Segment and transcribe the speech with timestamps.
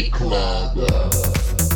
[0.00, 1.71] Club.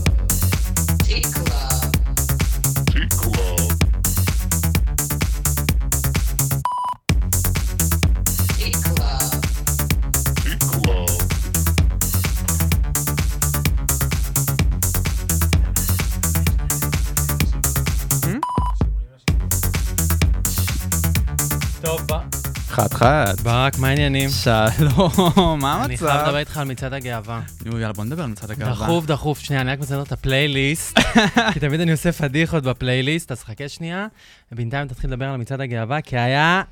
[23.06, 23.34] חד.
[23.42, 24.30] ברק, מה העניינים?
[24.30, 26.36] שלום, מה אני חייב לדבר המצב?
[26.36, 27.40] איתך על מצעד הגאווה.
[27.64, 28.72] נו, יאללה, בוא נדבר על מצעד הגאווה.
[28.72, 30.98] דחוף, דחוף, שנייה, אני רק מסדר את הפלייליסט,
[31.52, 34.06] כי תמיד אני עושה פדיחות בפלייליסט, אז חכה שנייה,
[34.52, 36.62] ובינתיים תתחיל לדבר על מצעד הגאווה, כי היה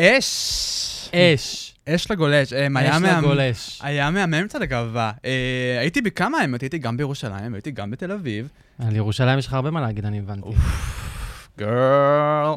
[0.00, 1.10] אש!
[1.14, 2.52] אש, אש לגולש.
[2.52, 3.80] אה, היה אש לגולש.
[3.82, 5.12] היה מהמם מצעד הגאווה.
[5.24, 8.48] אה, הייתי בכמה האמת, הייתי גם בירושלים, הייתי גם בתל אביב.
[8.78, 10.48] על ירושלים יש לך הרבה מה להגיד, אני הבנתי.
[11.58, 12.54] גרל.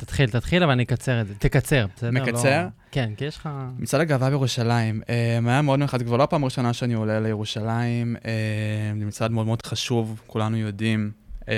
[0.00, 1.34] תתחיל, תתחיל, אבל אני אקצר את זה.
[1.38, 2.10] תקצר, בסדר?
[2.10, 2.62] מקצר?
[2.62, 3.48] לא- כן, כי יש לך...
[3.78, 8.32] מצעד הגאווה בירושלים, אה, היה מאוד מיוחד, כבר לא הפעם הראשונה שאני עולה לירושלים, אה,
[8.98, 11.10] זה מצעד מאוד מאוד חשוב, כולנו יודעים,
[11.48, 11.54] אה,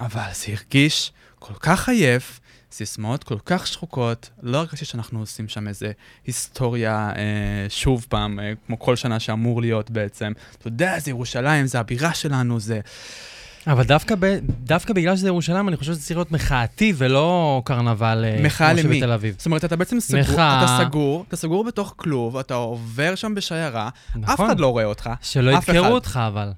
[0.00, 2.40] אבל זה הרגיש כל כך עייף,
[2.72, 5.92] סיסמאות כל כך שחוקות, לא הרגשתי שאנחנו עושים שם איזה
[6.26, 10.32] היסטוריה אה, שוב פעם, אה, כמו כל שנה שאמור להיות בעצם.
[10.58, 12.80] אתה יודע, זה ירושלים, זה הבירה שלנו, זה...
[13.68, 18.24] אבל דווקא, ב, דווקא בגלל שזה ירושלים, אני חושב שזה צריך להיות מחאתי ולא קרנבל
[18.24, 18.94] אה, מחאה כמו למי?
[18.98, 19.34] שבתל אביב.
[19.38, 20.64] זאת אומרת, אתה בעצם סגור, מחאה.
[20.64, 24.46] אתה סגור, אתה סגור בתוך כלוב, אתה עובר שם בשיירה, אף נכון.
[24.46, 25.10] אחד לא רואה אותך.
[25.22, 25.68] שלא אף.
[25.68, 26.52] ידקרו אותך, אבל.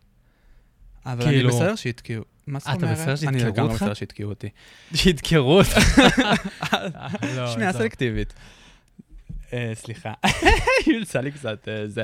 [1.06, 2.22] אבל אני כאילו- בסדר שיתקעו.
[2.46, 2.98] מה זאת אתה אומרת?
[2.98, 3.82] בסדר שיתקעו אני לגמרי אותך?
[3.82, 4.48] בסדר שיתקעו אותי.
[4.94, 5.78] שידקרו אותך.
[7.36, 7.82] לא, שנייה עזוב.
[7.82, 8.34] סלקטיבית.
[9.52, 10.12] אה, סליחה,
[10.86, 12.02] היא יצא לי קצת אה, זה.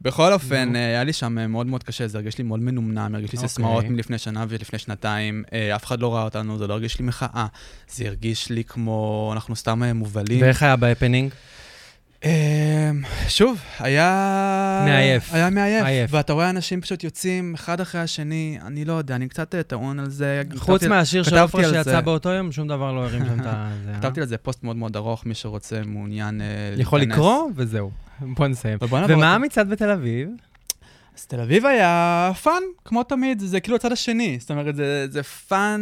[0.00, 0.76] בכל אופן.
[0.76, 3.48] אה, היה לי שם מאוד מאוד קשה, זה הרגיש לי מאוד מנומנם, הרגיש לי אוקיי.
[3.48, 7.46] סיסמאות מלפני שנה ולפני שנתיים, אף אחד לא ראה אותנו, זה לא הרגיש לי מחאה.
[7.88, 10.42] זה הרגיש לי כמו, אנחנו סתם מובלים.
[10.42, 11.32] ואיך היה בהפנינג?
[12.24, 12.90] אה,
[13.28, 14.82] שוב, היה...
[14.86, 15.32] מעייף.
[15.34, 15.84] היה מעייף.
[15.86, 16.10] עייף.
[16.14, 19.98] ואתה רואה אנשים פשוט יוצאים אחד אחרי השני, אני לא יודע, אני קצת אה, טעון
[19.98, 20.42] על זה.
[20.56, 22.00] חוץ כתבתי- מהשיר של על שיצא זה.
[22.00, 23.70] באותו יום, שום דבר לא הרים שם את ה...
[23.84, 23.98] זה, אה?
[23.98, 26.46] כתבתי על זה פוסט מאוד מאוד ארוך, מי שרוצה, מעוניין אה,
[26.76, 27.14] יכול להיכנס.
[27.16, 27.90] לקרוא, וזהו.
[28.36, 28.78] בוא נסיים.
[29.08, 30.28] ומה המצעד בתל אביב?
[31.18, 34.36] אז תל אביב היה fun, כמו תמיד, זה כאילו הצד השני.
[34.40, 35.80] זאת אומרת, זה, זה fun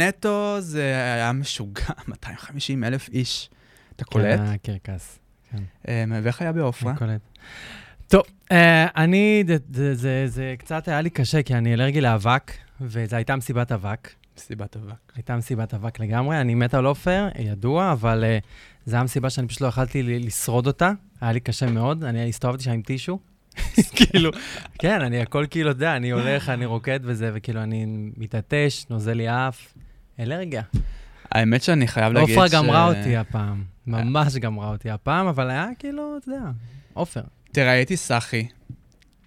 [0.00, 0.82] נטו, זה
[1.14, 3.50] היה משוגע, 250 אלף איש.
[3.96, 4.40] אתה קולט?
[4.62, 5.18] כן, קרקס.
[5.88, 6.92] אה, ואיך היה בעופרה?
[8.08, 8.22] טוב,
[8.52, 13.16] אה, אני, זה- זה- זה זה קצת היה לי קשה, כי אני אלרגי לאבק, וזו
[13.16, 14.10] הייתה מסיבת אבק.
[14.38, 15.12] מסיבת אבק.
[15.16, 18.44] הייתה מסיבת אבק לגמרי, אני מת על עופר, ידוע, אבל uh,
[18.86, 20.90] זו הייתה מסיבה שאני פשוט לא יכלתי לשרוד אותה,
[21.20, 23.18] היה לי קשה מאוד, אני הסתובבתי שם עם טישו.
[23.96, 24.30] כאילו,
[24.78, 27.86] כן, אני הכל כאילו, אתה יודע, אני הולך, אני רוקד וזה, וכאילו, אני
[28.16, 29.74] מתעטש, נוזל לי אף,
[30.20, 30.62] אלרגיה.
[31.32, 32.38] האמת שאני חייב להגיד ש...
[32.38, 36.42] עופרה גמרה אותי הפעם, ממש גמרה אותי הפעם, אבל היה כאילו, אתה יודע,
[36.94, 37.20] עופר.
[37.52, 38.46] תראה, הייתי סאחי,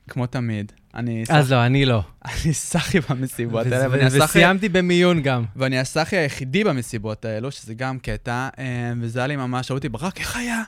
[0.10, 0.72] כמו תמיד.
[0.96, 2.04] אני אז סאחי- לא, אני לא.
[2.26, 5.44] אני סאחי במסיבות האלה, ואני הסאחי- וסיימתי במיון גם.
[5.56, 8.64] ואני הסאחי היחידי במסיבות האלו, שזה גם קטע, אה,
[9.02, 10.64] וזה היה לי ממש, שאלו אותי, ברק, איך היה?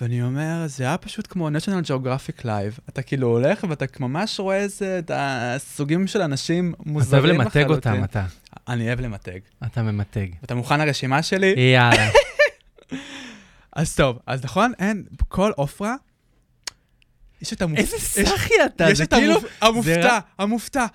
[0.00, 2.78] ואני אומר, זה היה פשוט כמו national geographic live.
[2.88, 7.60] אתה כאילו הולך ואתה ממש רואה איזה, את הסוגים של אנשים אתה אוהב מוזרים למתג
[7.60, 7.92] לחלוטין.
[7.92, 8.24] אותם, אתה.
[8.68, 9.38] אני אוהב למתג.
[9.66, 10.26] אתה ממתג.
[10.44, 11.54] אתה מוכן לרשימה שלי?
[11.74, 12.08] יאללה.
[13.72, 15.94] אז טוב, אז נכון, אין, כל עופרה,
[17.42, 17.82] יש את המופתע.
[17.82, 19.34] איזה סאחי אתה, יש זה את כאילו...
[19.34, 20.86] המופ- המופתע, המופתע.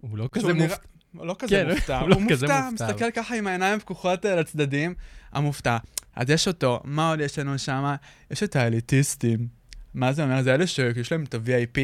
[0.00, 0.76] הוא לא כזה מופתע.
[1.16, 2.86] הוא לא כן, כזה מופתע, הוא לא הוא כזה מופתע, מופתע.
[2.86, 4.94] מסתכל ככה עם העיניים פקוחות אה, לצדדים,
[5.32, 5.76] המופתע.
[6.16, 7.94] אז יש אותו, מה עוד יש לנו שם?
[8.30, 9.46] יש את האליטיסטים.
[9.94, 10.42] מה זה אומר?
[10.42, 11.80] זה אלה שיש להם את ה-VIP,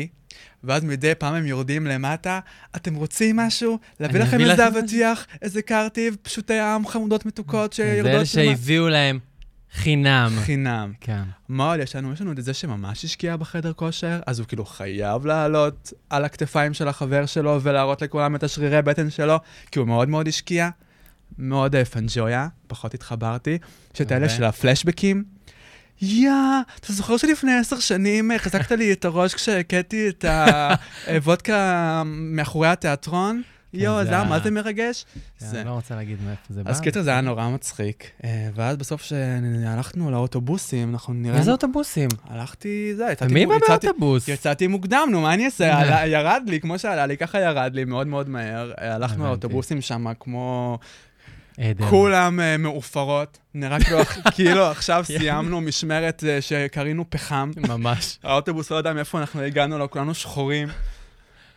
[0.64, 2.40] ואז מדי פעם הם יורדים למטה,
[2.76, 3.78] אתם רוצים משהו?
[4.00, 8.26] להביא לכם איזה אבטיח, איזה קרטיב, פשוטי עם חמודות מתוקות זה אלה שיורדות.
[8.26, 9.18] שהביאו להם
[9.72, 10.32] חינם.
[10.40, 10.92] חינם.
[11.00, 11.22] כן.
[11.48, 12.12] מה עוד יש לנו?
[12.12, 16.74] יש לנו את זה שממש השקיע בחדר כושר, אז הוא כאילו חייב לעלות על הכתפיים
[16.74, 19.36] של החבר שלו ולהראות לכולם את השרירי בטן שלו,
[19.70, 20.68] כי הוא מאוד מאוד השקיע.
[21.38, 23.58] מאוד אה, פנג'ויה, פחות התחברתי.
[23.94, 25.24] יש את האלה ו- של הפלשבקים.
[26.02, 26.30] יא,
[26.80, 30.24] אתה זוכר שלפני עשר שנים אה, חזקת לי את הראש כשהכיתי את
[31.08, 32.02] הוודקה
[32.36, 33.42] מאחורי התיאטרון?
[33.72, 35.04] יואו, זה זה היה מה זה מרגש?
[35.38, 35.60] זה.
[35.60, 36.70] אני לא רוצה להגיד מאיפה זה בא.
[36.70, 38.10] אז קיצר זה היה נורא מצחיק.
[38.24, 41.38] אה, ואז בסוף שהלכנו לאוטובוסים, אנחנו נראה...
[41.38, 42.08] איזה אוטובוסים?
[42.28, 43.30] הלכתי, זה, יצאתי...
[43.32, 44.28] ומי בא באוטובוס?
[44.28, 46.06] יצאתי מוקדם, נו, מה אני אעשה?
[46.06, 48.72] ירד לי, כמו שעלה לי, ככה ירד לי מאוד מאוד מהר.
[48.80, 49.24] אה, הלכנו.
[49.24, 50.78] לאוטובוסים שם כמו...
[51.90, 53.38] כולם אה, מעופרות.
[53.54, 53.98] נראה כאילו-
[54.34, 57.50] כאילו עכשיו סיימנו משמרת אה, שקרינו פחם.
[57.68, 58.18] ממש.
[58.22, 60.68] האוטובוס לא יודע מאיפה אנחנו הגענו לו, כולנו שחורים.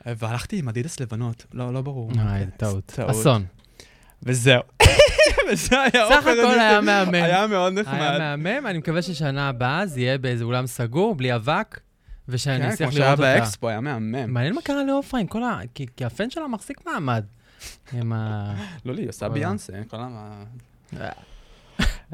[0.08, 2.12] אה, והלכתי עם אדידס לבנות, לא לא ברור.
[2.14, 2.46] זה.
[2.58, 3.00] טעות.
[3.08, 3.46] אסון.
[4.24, 4.62] וזהו.
[5.52, 6.60] וזה היה סך הכל.
[6.60, 7.14] היה מהמם.
[7.14, 7.94] היה מאוד נחמד.
[7.94, 11.80] היה מהמם, אני מקווה ששנה הבאה זה יהיה באיזה אולם סגור, בלי אבק,
[12.30, 13.40] ושאני כן, אצליח כמו שהיה לראות אותה.
[13.40, 14.34] באקספו, היה מהמם.
[14.34, 15.60] מעניין מה קרה לעופרה עם כל ה...
[15.74, 17.24] כי הפן שלה מחזיק מעמד.
[17.94, 18.54] עם ה...
[18.86, 19.40] לא לי, עושה וואלה.
[19.40, 20.44] ביאנסה, כל ה...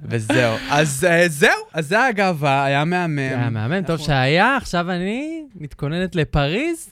[0.04, 0.56] וזהו.
[0.70, 3.20] אז אה, זהו, אז זה הגאווה, היה מהמם.
[3.20, 6.90] היה מהמם, טוב שהיה, עכשיו אני מתכוננת לפריז,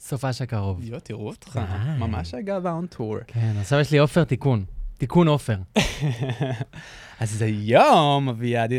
[0.00, 0.80] סופש הקרוב.
[0.84, 1.98] יו, תראו אותך, די.
[1.98, 3.16] ממש הגאווה און טור.
[3.26, 4.64] כן, עכשיו יש לי עופר תיקון.
[4.98, 5.56] תיקון עופר.
[7.20, 8.70] אז היום, אביעד,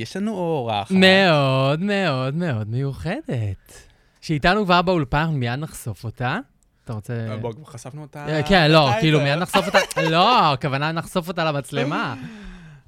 [0.00, 0.90] יש לנו אורח.
[0.90, 3.86] מאוד מאוד מאוד מיוחדת.
[4.20, 6.38] שאיתנו כבר באולפן, מיד נחשוף אותה.
[6.86, 7.26] אתה רוצה...
[7.30, 8.26] אה, בוא, כבר חשפנו אותה.
[8.28, 8.90] אה, כן, לא.
[9.00, 9.78] כאילו מיד נחשוף אותה,
[10.10, 12.14] לא, הכוונה נחשוף אותה למצלמה.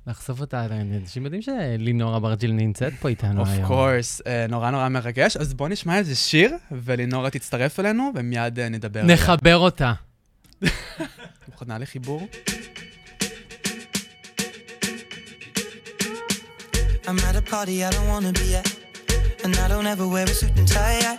[0.07, 0.67] נחשוף אותה,
[1.01, 3.67] אנשים יודעים שלינור אברג'יל נמצאת פה איתנו אוף היום.
[3.67, 5.37] קורס, נורא נורא מרגש.
[5.37, 9.03] אז בוא נשמע איזה שיר, ולינורה תצטרף אלינו, ומיד אה, נדבר.
[9.03, 9.93] נחבר אותה.
[11.49, 12.29] מוכנה לחיבור?
[17.07, 18.69] I'm at a party I don't wanna be at.
[19.45, 21.19] And I don't ever wear a suit and tie.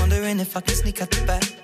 [0.00, 1.63] Wondering if I can sneak out the back.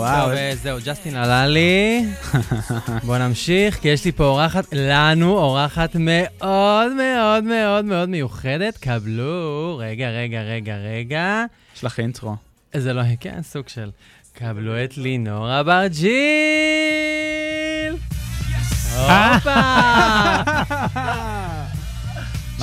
[0.00, 2.04] וואו, אה, זהו, ג'סטין עלה לי.
[3.04, 8.78] בואו נמשיך, כי יש לי פה אורחת, לנו אורחת מאוד מאוד מאוד מאוד מיוחדת.
[8.78, 11.44] קבלו, רגע, רגע, רגע, רגע.
[11.76, 12.36] יש לך intro.
[12.76, 13.90] זה לא, כן, סוג של...
[14.32, 16.10] קבלו את לינור אברג'יל!
[18.96, 19.60] הופה!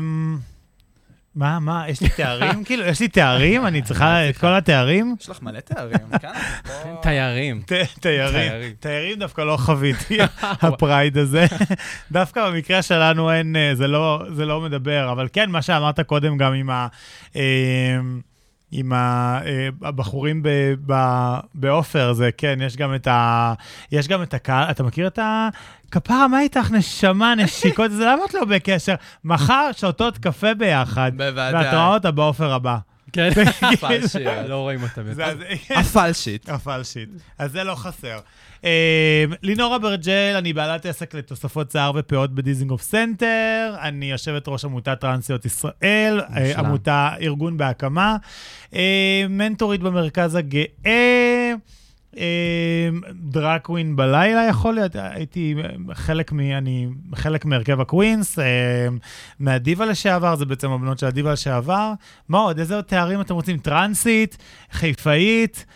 [1.34, 2.64] מה, מה, יש לי תארים?
[2.66, 3.66] כאילו, יש לי תארים?
[3.66, 5.16] אני צריכה את כל התארים?
[5.20, 6.28] יש לך מלא תארים, כן?
[6.66, 7.62] בוא- תיירים.
[8.00, 8.74] תיירים.
[8.80, 9.18] תיירים.
[9.18, 11.46] דווקא לא חוויתי, ה pride הזה.
[12.12, 16.36] דווקא במקרה שלנו אין, אה, זה לא, זה לא מדבר, אבל כן, מה שאמרת קודם
[16.36, 16.86] גם עם ה...
[18.72, 19.40] עם אה,
[19.82, 20.42] הבחורים
[21.54, 23.54] בעופר, זה כן, יש גם את ה...
[23.92, 25.48] יש גם את הקהל, אתה מכיר את ה...
[25.90, 28.94] כפרה, מה איתך, נשמה, נשיקות, זה למה את לא בקשר?
[29.24, 31.54] מחר שותות קפה ביחד, בוודאי.
[31.54, 32.78] ואת רואה אותה בעופר הבא.
[33.12, 33.30] כן.
[33.80, 34.26] bullshit.
[34.48, 35.34] לא רואים אותם יותר.
[35.70, 36.48] ה bullshit.
[36.48, 37.08] ה bullshit.
[37.38, 38.18] אז זה לא חסר.
[38.64, 45.00] אה, לינור אברג'ל, אני בעלת עסק לתוספות שיער ופאות בדיזינגוף סנטר, אני יושבת ראש עמותת
[45.00, 46.58] טרנסיות ישראל, אה.
[46.58, 48.16] עמותה, ארגון בהקמה,
[48.74, 51.52] אה, מנטורית במרכז הגאה.
[52.16, 55.54] אה, drag queen בלילה יכול להיות, הייתי
[55.92, 58.38] חלק, מ, אני חלק מהרכב הקווינס,
[59.40, 61.92] מהדיבה לשעבר, זה בעצם הבנות של הדיבה לשעבר.
[62.28, 63.58] מה עוד, איזה עוד תארים אתם רוצים?
[63.58, 64.36] טרנסית,
[64.72, 65.66] חיפאית.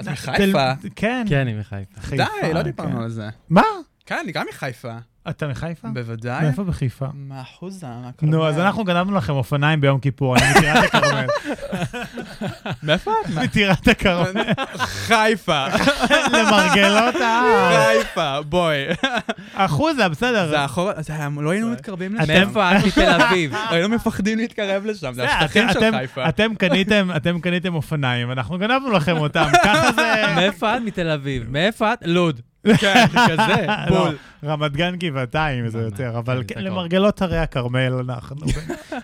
[0.00, 0.72] את מחיפה?
[0.96, 1.24] כן.
[1.28, 2.00] כן, היא מחיפה.
[2.00, 2.62] חיפה, די, לא כן.
[2.62, 3.28] דיברנו על זה.
[3.50, 3.62] מה?
[4.06, 4.96] כן, אני גם מחיפה.
[5.30, 5.88] אתה מחיפה?
[5.88, 6.44] בוודאי.
[6.44, 7.06] מאיפה בחיפה?
[7.14, 11.26] מאחוזה, מה נו, אז אנחנו גנבנו לכם אופניים ביום כיפור, אני מכירה את הכרמל.
[12.82, 13.30] מאיפה את?
[13.44, 14.42] מכירה את הכרמל.
[14.76, 15.64] חיפה.
[16.32, 17.86] למרגלות ההר.
[17.86, 18.84] חיפה, בואי.
[19.54, 20.48] אחוזה, בסדר.
[20.48, 20.92] זה אחורה,
[21.40, 22.32] לא היינו מתקרבים לשם.
[22.32, 23.54] מאיפה את מתל אביב?
[23.70, 26.28] היינו מפחדים להתקרב לשם, זה השטחים אתם- של אתם- חיפה.
[26.28, 26.54] אתם
[27.40, 30.12] קניתם אופניים, אנחנו גנבנו לכם אותם, ככה זה...
[30.34, 31.50] מאיפה את מתל אביב?
[31.50, 31.98] מאיפה את?
[32.04, 32.40] לוד.
[32.78, 34.16] כן, כזה, לא, בול.
[34.44, 38.46] רמת גן גבעתיים זה ממש, יותר, אבל למרגלות הרי הכרמל אנחנו,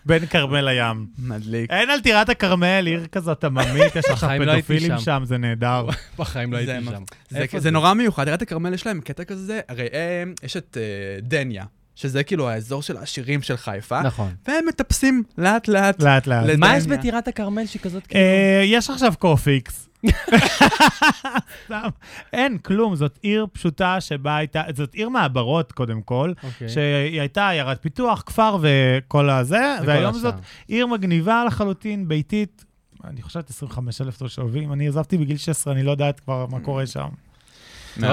[0.07, 1.07] בין- כרמל לים.
[1.19, 1.71] מדליק.
[1.71, 5.23] אין על טירת הכרמל, עיר כזאת עממית, יש לך לא פדופילים שם.
[5.25, 5.87] זה נהדר.
[6.19, 7.05] בחיים לא הייתי שם.
[7.59, 10.83] זה- נורא מיוחד, עיריית הכרמל יש להם קטע כזה, הרי אה, יש את אה,
[11.23, 11.65] דניה,
[11.95, 14.35] שזה כאילו האזור של העשירים של חיפה, נכון.
[14.49, 16.03] והם מטפסים לאט לאט.
[16.03, 16.45] לאט לאט.
[16.45, 16.57] לדניה.
[16.57, 18.25] מה יש בטירת הכרמל שהיא כזאת כאילו?
[18.25, 19.91] אה, יש עכשיו קופיקס.
[21.65, 21.89] סתם.
[22.33, 26.69] אין, כלום, זאת עיר פשוטה שבה הייתה, זאת עיר מעברות קודם כל, אוקיי.
[26.69, 30.21] שהיא הייתה עיירת פיתוח, כפר וכל הזה, והיום השאר.
[30.21, 30.35] זאת
[30.69, 32.65] עיר מגניבה לחלוטין, ביתית,
[33.05, 36.87] אני חושבת 25 אלף תושבים, אני עזבתי בגיל 16, אני לא יודעת כבר מה קורה
[36.87, 37.09] שם.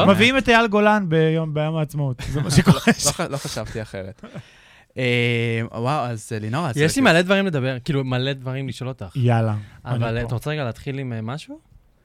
[0.07, 3.11] מביאים את אייל גולן ביום, העצמאות, זה מה שקורה לא.
[3.11, 4.21] ח- לא חשבתי אחרת.
[4.97, 8.87] אה, וואו, אז אה, לינור, אז- יש לי מלא דברים לדבר, כאילו מלא דברים לשאול
[8.87, 9.15] אותך.
[9.15, 9.55] יאללה.
[9.85, 10.33] אבל אתה.
[10.33, 11.59] רוצה רגע להתחיל עם אה, משהו?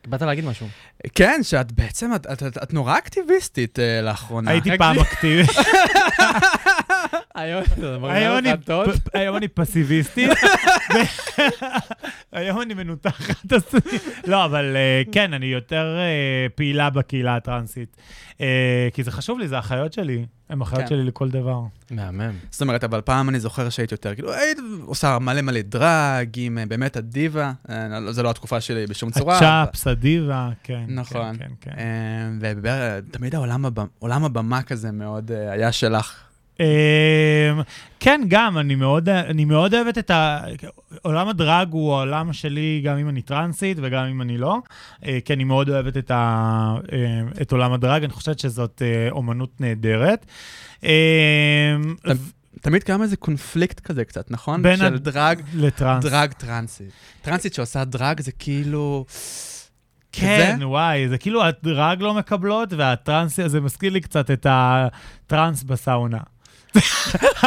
[0.07, 0.67] באת להגיד משהו.
[1.15, 4.51] כן, שאת בעצם, את- את- את את נורא אקטיביסטית אה, לאחרונה.
[4.51, 5.51] הייתי פעם אקטיבית.
[7.35, 7.63] היום
[8.05, 8.71] היום אני, פ-
[12.33, 13.53] היום אני מנותחת.
[14.27, 17.97] לא, אבל אה, כן, אני יותר אה, פעילה בקהילה הטרנסית.
[18.41, 20.27] אה, כי זה חשוב לי, זה אחיות שלי.
[20.49, 20.89] הן אחיות כן.
[20.89, 21.61] שלי לכל דבר.
[21.91, 22.33] מהמם.
[22.51, 26.59] זאת אומרת, אבל פעם אני זוכר שהיית יותר, כאילו, היית עושה מלא מלא דרג, עם
[26.69, 29.37] באמת הדיבה, אה, לא- זה לא התקופה שלי בשום צורה.
[29.37, 30.85] הצ'אפס, הדיבה, כן.
[30.89, 31.37] נכון.
[31.39, 32.59] כן, כן, כן.
[32.63, 36.15] ותמיד העולם הבמה- עולם הבמה כזה מאוד היה שלך.
[36.63, 37.61] אמ,
[38.01, 40.41] כן, גם, אני מאוד, אני מאוד אוהבת את ה...
[41.03, 44.59] עולם הדרג הוא העולם שלי, גם אם אני טרנסית וגם אם אני לא,
[45.07, 46.99] אה, כי אני מאוד אוהבת את, ה, אה,
[47.43, 50.27] את עולם הדרג, אני חושבת שזאת אה, אומנות נהדרת.
[50.83, 50.89] אמ,
[52.61, 54.63] תמיד קיים איזה קונפליקט כזה קצת, נכון?
[54.63, 56.05] בין של הד- דרג, לטרנס.
[56.05, 56.91] דרג טרנסית.
[57.23, 59.05] טרנסית שעושה דרג זה כאילו...
[60.13, 60.67] כן, כזה?
[60.69, 66.19] וואי, זה כאילו הדרג לא מקבלות, והטרנסי, זה מזכיר לי קצת את הטרנס בסאונה.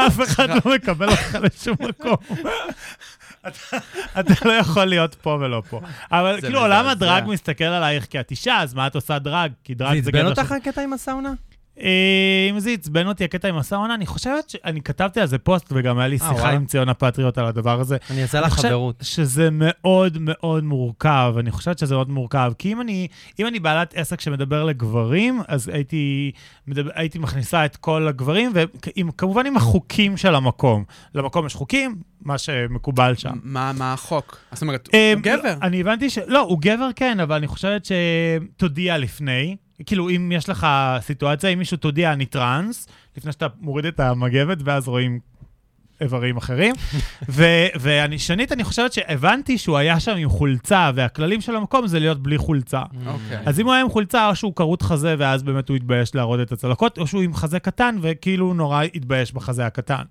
[0.07, 2.15] אף אחד לא מקבל אותך לשום מקום.
[4.19, 5.81] אתה- לא יכול להיות פה ולא פה.
[6.11, 6.91] אבל כאילו עולם מזעזע.
[7.17, 9.51] הדרג מסתכל עלייך כי את אישה, אז מה את עושה דרג?
[9.63, 11.29] כי זה דרג זה עצבן אותך הקטע עם הסאונה?
[11.81, 15.65] אה, אם זה עצבן אותי, הקטע עם הסאונה, אני חושבת שאני כתבתי על זה פוסט,
[15.71, 16.49] וגם היה לי אה, שיחה.
[16.49, 17.97] עם ציון הפטריוט על הדבר הזה.
[18.09, 18.95] אני אעשה לך חברות.
[19.01, 22.51] שזה מאוד מאוד מורכב, אני חושבת שזה מאוד מורכב.
[22.57, 23.07] כי אם אני,
[23.39, 26.31] אם אני בעלת עסק שמדבר לגברים, אז הייתי,
[26.67, 30.83] מדבר, הייתי מכניסה את כל הגברים, וכמובן עם החוקים של המקום.
[31.15, 33.37] למקום יש חוקים, מה שמקובל שם.
[33.43, 34.37] מה מה החוק?
[34.51, 35.53] זאת אומרת, אה, הוא גבר.
[35.61, 36.17] אני הבנתי ש...
[36.17, 39.55] לא, הוא גבר כן, אבל אני חושבת שתודיע לפני.
[39.85, 40.67] כאילו, אם יש לך
[40.99, 45.19] סיטואציה, אם מישהו תודיע, אני טראנס, לפני שאתה מוריד את המגבת, ואז רואים
[46.01, 46.75] איברים אחרים.
[47.29, 51.99] ו- ואני, שנית, אני חושבת שהבנתי שהוא היה שם עם חולצה, והכללים של המקום זה
[51.99, 52.81] להיות בלי חולצה.
[53.05, 53.39] אוקיי.
[53.45, 56.39] אז אם הוא היה עם חולצה, או שהוא כרות חזה, ואז באמת הוא התבייש להראות
[56.39, 60.03] את הצלקות, או שהוא עם חזה קטן, וכאילו הוא נורא התבייש בחזה הקטן.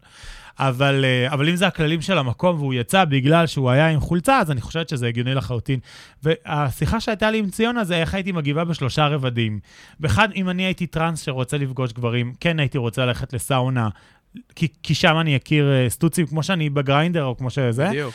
[0.58, 4.38] אבל, אה, אבל אם זה הכללים של המקום והוא יצא בגלל שהוא היה עם חולצה,
[4.38, 5.78] אז אני חושבת שזה הגיוני לחלוטין.
[6.22, 9.60] והשיחה שהייתה לי עם ציונה זה איך הייתי מגיבה בשלושה רבדים.
[10.00, 13.88] באחד, אם אני הייתי טראנס שרוצה לפגוש גברים, כן הייתי רוצה ללכת לסאונה
[14.56, 17.88] כי, כי שם אני אכיר אה, סטוצים כמו שאני בגריינדר או כמו שזה.
[17.88, 18.14] בדיוק.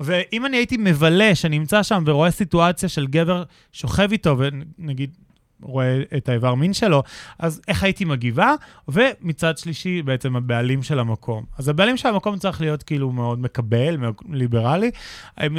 [0.00, 3.42] ואם אני הייתי מבלה, שנמצא שם ורואה סיטואציה של גבר
[3.72, 5.16] שוכב איתו, ונגיד
[5.62, 7.02] רואה את האיבר מין שלו,
[7.38, 8.54] אז איך הייתי מגיבה?
[8.88, 11.44] ומצד שלישי, בעצם הבעלים של המקום.
[11.58, 14.90] אז הבעלים של המקום צריך להיות כאילו מאוד מקבל, מאוד ליברלי.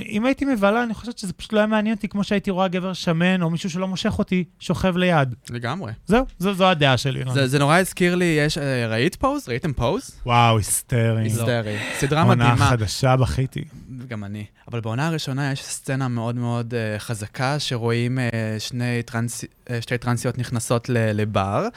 [0.10, 2.94] אם הייתי מבלה, אני חושבת שזה פשוט לא היה מעניין אותי, כמו שהייתי רואה גבר
[2.94, 5.36] שמן, או מישהו שלא מושך אותי, שוכב ליד.
[5.50, 5.92] לגמרי.
[6.06, 7.24] זהו, זו, זו הדעה שלי.
[7.34, 9.50] זה, זה נורא הזכיר לי, יש, אה, ראית פוז?
[9.50, 10.22] ראיתם פוז?
[10.26, 11.24] וואו, היסטרי.
[11.24, 11.78] היסטרי.
[12.00, 12.70] סדרה עונה מדהימה.
[12.70, 13.64] חדשה, בכיתי.
[14.08, 14.46] גם אני.
[14.68, 19.46] אבל בעונה הראשונה יש סצנה מאוד מאוד uh, חזקה, שרואים uh, שני טרנס,
[19.82, 21.68] שתי טרנסיות נכנסות לבר.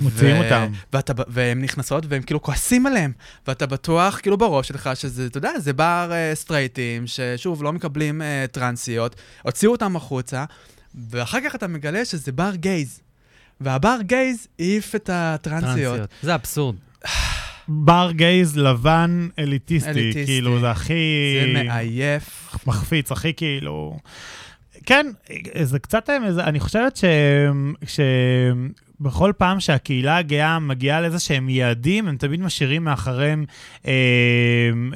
[0.00, 0.66] מוציאים אותם.
[0.92, 3.12] ואתה, והן נכנסות והם כאילו כועסים עליהם.
[3.46, 8.20] ואתה בטוח, כאילו בראש שלך, שזה, אתה יודע, זה בר uh, סטרייטים, ששוב, לא מקבלים
[8.20, 10.44] uh, טרנסיות, הוציאו אותם החוצה,
[11.10, 13.00] ואחר כך אתה מגלה שזה בר גייז.
[13.60, 15.74] והבר גייז העיף את הטרנסיות.
[15.74, 16.10] טרנסיות.
[16.22, 16.76] זה אבסורד.
[17.68, 20.26] בר גייז לבן אליטיסטי, אליטיסטי.
[20.26, 20.94] כאילו, זה הכי...
[21.40, 22.56] זה מעייף.
[22.66, 23.98] מחפיץ, הכי כאילו...
[24.86, 25.06] כן,
[25.62, 27.04] זה קצת, אני חושבת ש...
[29.02, 33.44] שבכל פעם שהקהילה הגאה מגיעה לאיזה שהם יעדים, הם תמיד משאירים מאחריהם
[33.86, 33.92] אה,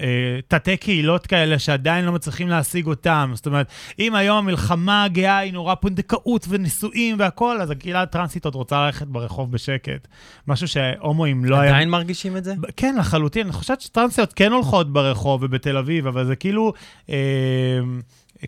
[0.02, 3.30] אה, תתי קהילות כאלה שעדיין לא מצליחים להשיג אותם.
[3.34, 3.66] זאת אומרת,
[3.98, 9.06] אם היום המלחמה הגאה היא נורא פונדקאות ונישואים והכול, אז הקהילה הטרנסית עוד רוצה ללכת
[9.06, 10.08] ברחוב בשקט.
[10.48, 11.70] משהו שהומואים לא היה...
[11.70, 12.54] עדיין מרגישים את זה?
[12.76, 13.46] כן, לחלוטין.
[13.46, 16.72] אני חושבת שטרנסיות כן הולכות ברחוב ובתל אביב, אבל זה כאילו
[17.10, 17.16] אה,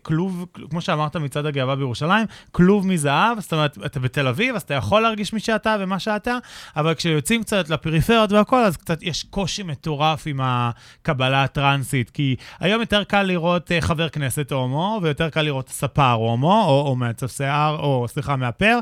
[0.03, 4.75] כלוב, כמו שאמרת מצעד הגאווה בירושלים, כלוב מזהב, זאת אומרת, אתה בתל אביב, אז אתה
[4.75, 6.39] יכול להרגיש מי שאתה ומה שאתה,
[6.77, 12.81] אבל כשיוצאים קצת לפריפריות והכל, אז קצת יש קושי מטורף עם הקבלה הטרנסית, כי היום
[12.81, 17.27] יותר קל לראות אה, חבר כנסת הומו, ויותר קל לראות ספר הומו, או, או מעצב
[17.27, 18.79] שיער, או סליחה, מאפר,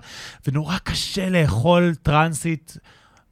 [0.46, 2.78] ונורא קשה לאכול טרנסית.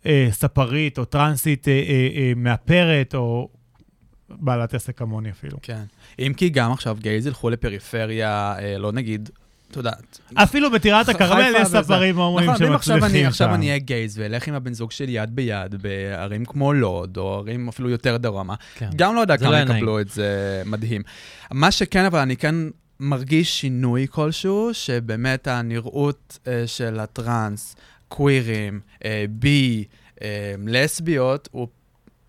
[0.07, 3.49] אה, ספרית או טרנסית אה, אה, אה, מאפרת או
[4.39, 5.59] בעלת עסק כמוני אפילו.
[5.63, 5.83] כן.
[6.19, 9.31] אם כי גם עכשיו גייז ילכו לפריפריה, אה, לא נגיד,
[9.71, 9.93] אתה יודע.
[10.35, 11.69] אפילו בטירת הכרמל יש.
[11.69, 13.55] ספרים הומואים נכון, ואם עכשיו אני, שמצליחים עכשיו שם.
[13.55, 17.69] אני אהיה גייז ואלך עם הבן זוג שלי יד ביד בערים כמו לוד, או ערים
[17.69, 18.91] אפילו יותר דרומה, כן.
[18.97, 21.03] גם לא יודע כמה לא יקבלו את זה מדהים.
[21.51, 22.55] מה שכן, אבל אני כן
[23.01, 27.77] מרגיש שינוי כלשהו, שבאמת הנראות אה, של הטראנס,
[28.09, 29.85] קווירים, אה, בי,
[30.23, 31.69] אה, לסביות, הוא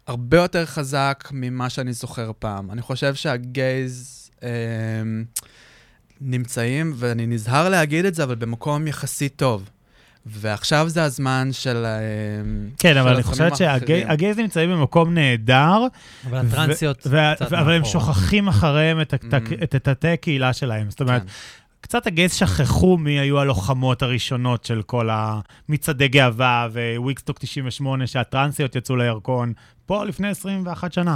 [0.07, 2.71] הרבה יותר חזק ממה שאני זוכר פעם.
[2.71, 4.11] אני חושב שהגייז
[4.43, 4.49] אה,
[6.21, 9.69] נמצאים, ואני נזהר להגיד את זה, אבל במקום יחסית טוב.
[10.27, 11.85] ועכשיו זה הזמן של...
[11.85, 11.91] אה,
[12.79, 13.57] כן, של אבל אני חושבת.
[13.57, 15.79] שהגייז נמצאים במקום נהדר,
[16.29, 17.09] אבל הטרנסיות ו-
[17.41, 17.85] ו- אבל הם.
[17.85, 19.63] שוכחים אחריהם את ה- Mm.
[19.63, 20.89] את התתי הקהילה שלהם.
[20.89, 21.27] זאת אומרת, כן.
[21.85, 26.67] קצת הגייז שכחו מי היו הלוחמות הראשונות של כל המצעדי גאווה
[26.97, 29.53] וויקסטוק 98, שהטרנסיות יצאו לירקון,
[29.85, 31.15] פה לפני 21 שנה.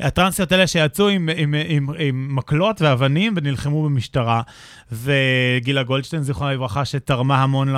[0.00, 4.42] הטרנסיות האלה שיצאו עם, עם, עם, עם מקלות ואבנים ונלחמו במשטרה.
[4.92, 7.74] וגילה גולדשטיין, זיכרונה לברכה, שתרמה המון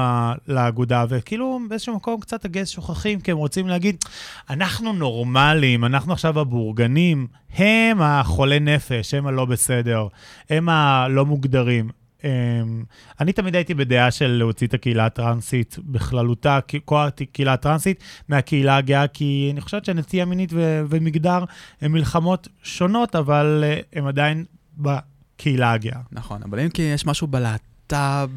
[0.49, 4.05] לאגודה, וכאילו באיזשהו מקום קצת הגייז שוכחים, כי הם רוצים להגיד,
[4.51, 10.07] אנחנו נורמלים, אנחנו עכשיו הבורגנים, הם החולי נפש, הם הלא בסדר,
[10.51, 12.02] הם הלא מוגדרים.
[12.25, 12.85] אמ,
[13.21, 19.09] אני תמיד הייתי בדעה של להוציא את הקהילה הטרנסית בכללותה, כל הקהילה הטרנסית, מהקהילה הגאה,
[19.09, 21.45] כי אני חושבת שנטייה מינית ו- ומגדר
[21.81, 24.45] הן מלחמות שונות, אבל אה, הן עדיין
[24.77, 26.01] בקהילה הגאה.
[26.13, 28.31] נכון, אבל אם כי יש משהו בלהט"ב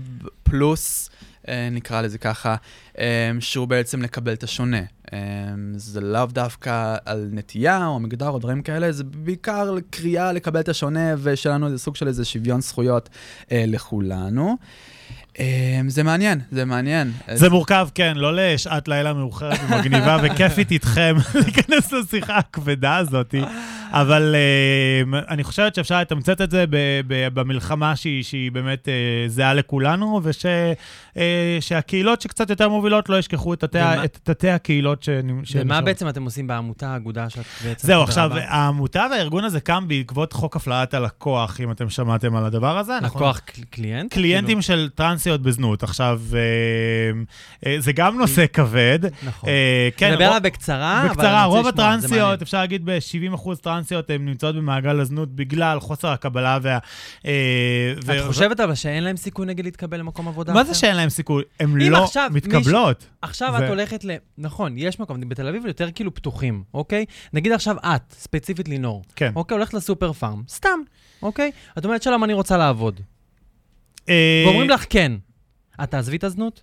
[0.43, 1.09] פלוס,
[1.47, 2.55] אה, נקרא לזה ככה,
[2.99, 4.81] אה, שהוא בעצם לקבל את השונה.
[5.13, 5.19] אה,
[5.75, 10.69] זה לאו דווקא על נטייה או מגדר או דברים כאלה, זה בעיקר קריאה לקבל את
[10.69, 13.09] השונה, ושלנו זה סוג של איזה שוויון זכויות
[13.51, 14.55] אה, לכולנו.
[15.39, 15.45] אה,
[15.87, 17.11] זה מעניין, זה מעניין.
[17.33, 23.35] זה מורכב, כן, לא לשעת לילה מאוחרת ומגניבה וכיפית איתכם להיכנס לשיחה הכבדה הזאת,
[23.91, 26.75] אבל אה, אני חושבת שאפשר לתמצת את זה ב-
[27.07, 28.93] ב- במלחמה שהיא, באמת אה,
[29.27, 30.21] זהה לכולנו,
[31.57, 33.63] ושהקהילות שקצת יותר מובילות לא ישכחו את
[34.23, 35.65] תתי, הקהילות שנשארו.
[35.65, 37.87] ומה בעצם אתם עושים בעמותה, האגודה שאת בעצם...
[37.87, 38.31] זהו, עכשיו?
[38.35, 42.93] העמותה והארגון הזה קם בעקבות חוק הפללת הלקוח, אם אתם שמעתם על הדבר הזה.
[43.01, 44.13] לקוח קל- קליינט?
[44.13, 44.89] קליינטים של
[45.25, 45.83] טרנסיות בזנות.
[45.83, 46.39] עכשיו, אה,
[47.65, 48.99] אה, זה גם נושא כבד.
[49.23, 49.49] נכון.
[49.49, 52.41] אה, כן, נדבר רוב- עליו בקצרה, אבל בקצרה, אני רוצה רוב הטרנסיות.
[52.41, 56.77] אפשר להגיד ב-70% טרנסיות, הן נמצאות במעגל הזנות בגלל חוסר הקבלה וה...
[57.25, 60.67] אה, ו- את חושבת אבל שאין להם סיכוי נגיד להתקבל למקום עבודה מה אחר?
[60.73, 61.43] זה שאין להם סיכוי?
[61.59, 63.05] הן לא עכשיו מתקבלות.
[63.21, 64.11] עכשיו זה- את הולכת ל...
[64.38, 67.05] נכון, יש מקום, בתל אביב יותר כאילו פתוחים, אוקיי?
[67.33, 69.31] נגיד עכשיו את, ספציפית לינור, כן.
[69.35, 69.57] אוקיי?
[69.57, 70.79] הולכת לסופר פארם, סתם,
[71.21, 71.51] אוקיי?
[71.77, 73.01] את אומרת שלום, אני רוצה לעבוד.
[74.09, 75.11] אה, ואומרים לך כן.
[75.83, 76.61] את תעזבי את הזנות?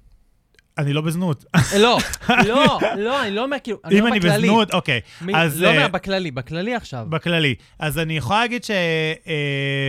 [0.78, 1.44] אני לא בזנות.
[1.78, 1.98] לא,
[2.48, 4.48] לא, לא, אני לא אומר כאילו, אני אם אומר אני בכללי.
[4.48, 5.00] בזנות, אוקיי.
[5.35, 7.07] אז, לא אה, אומר בכללי, בכללי עכשיו.
[7.09, 7.55] בכללי.
[7.78, 8.70] אז אני יכול להגיד ש...
[8.70, 8.76] אני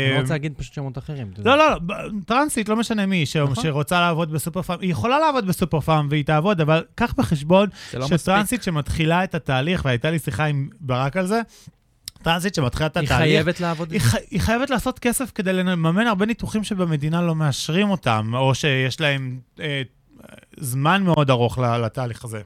[0.10, 1.32] אה, לא רוצה להגיד פשוט שמות אחרים.
[1.46, 3.64] לא, לא, לא, טרנסית, לא משנה מי, נכון.
[3.64, 8.08] שרוצה לעבוד בסופר פארם, היא יכולה לעבוד בסופר פארם והיא תעבוד, אבל קח בחשבון לא.
[8.08, 11.42] שטרנסית שמתחילה את התהליך, והייתה לי שיחה עם ברק על זה,
[12.24, 13.92] טרנסית שמתחילה את היא התהליך, חייבת לעבוד.
[13.92, 14.16] היא, ח...
[14.32, 19.40] היא חייבת לעשות כסף כדי לממן הרבה ניתוחים שבמדינה לא מאשרים אותם, או שיש להם
[19.60, 19.82] אה,
[20.60, 22.42] זמן מאוד ארוך ל- לתהליך הזה.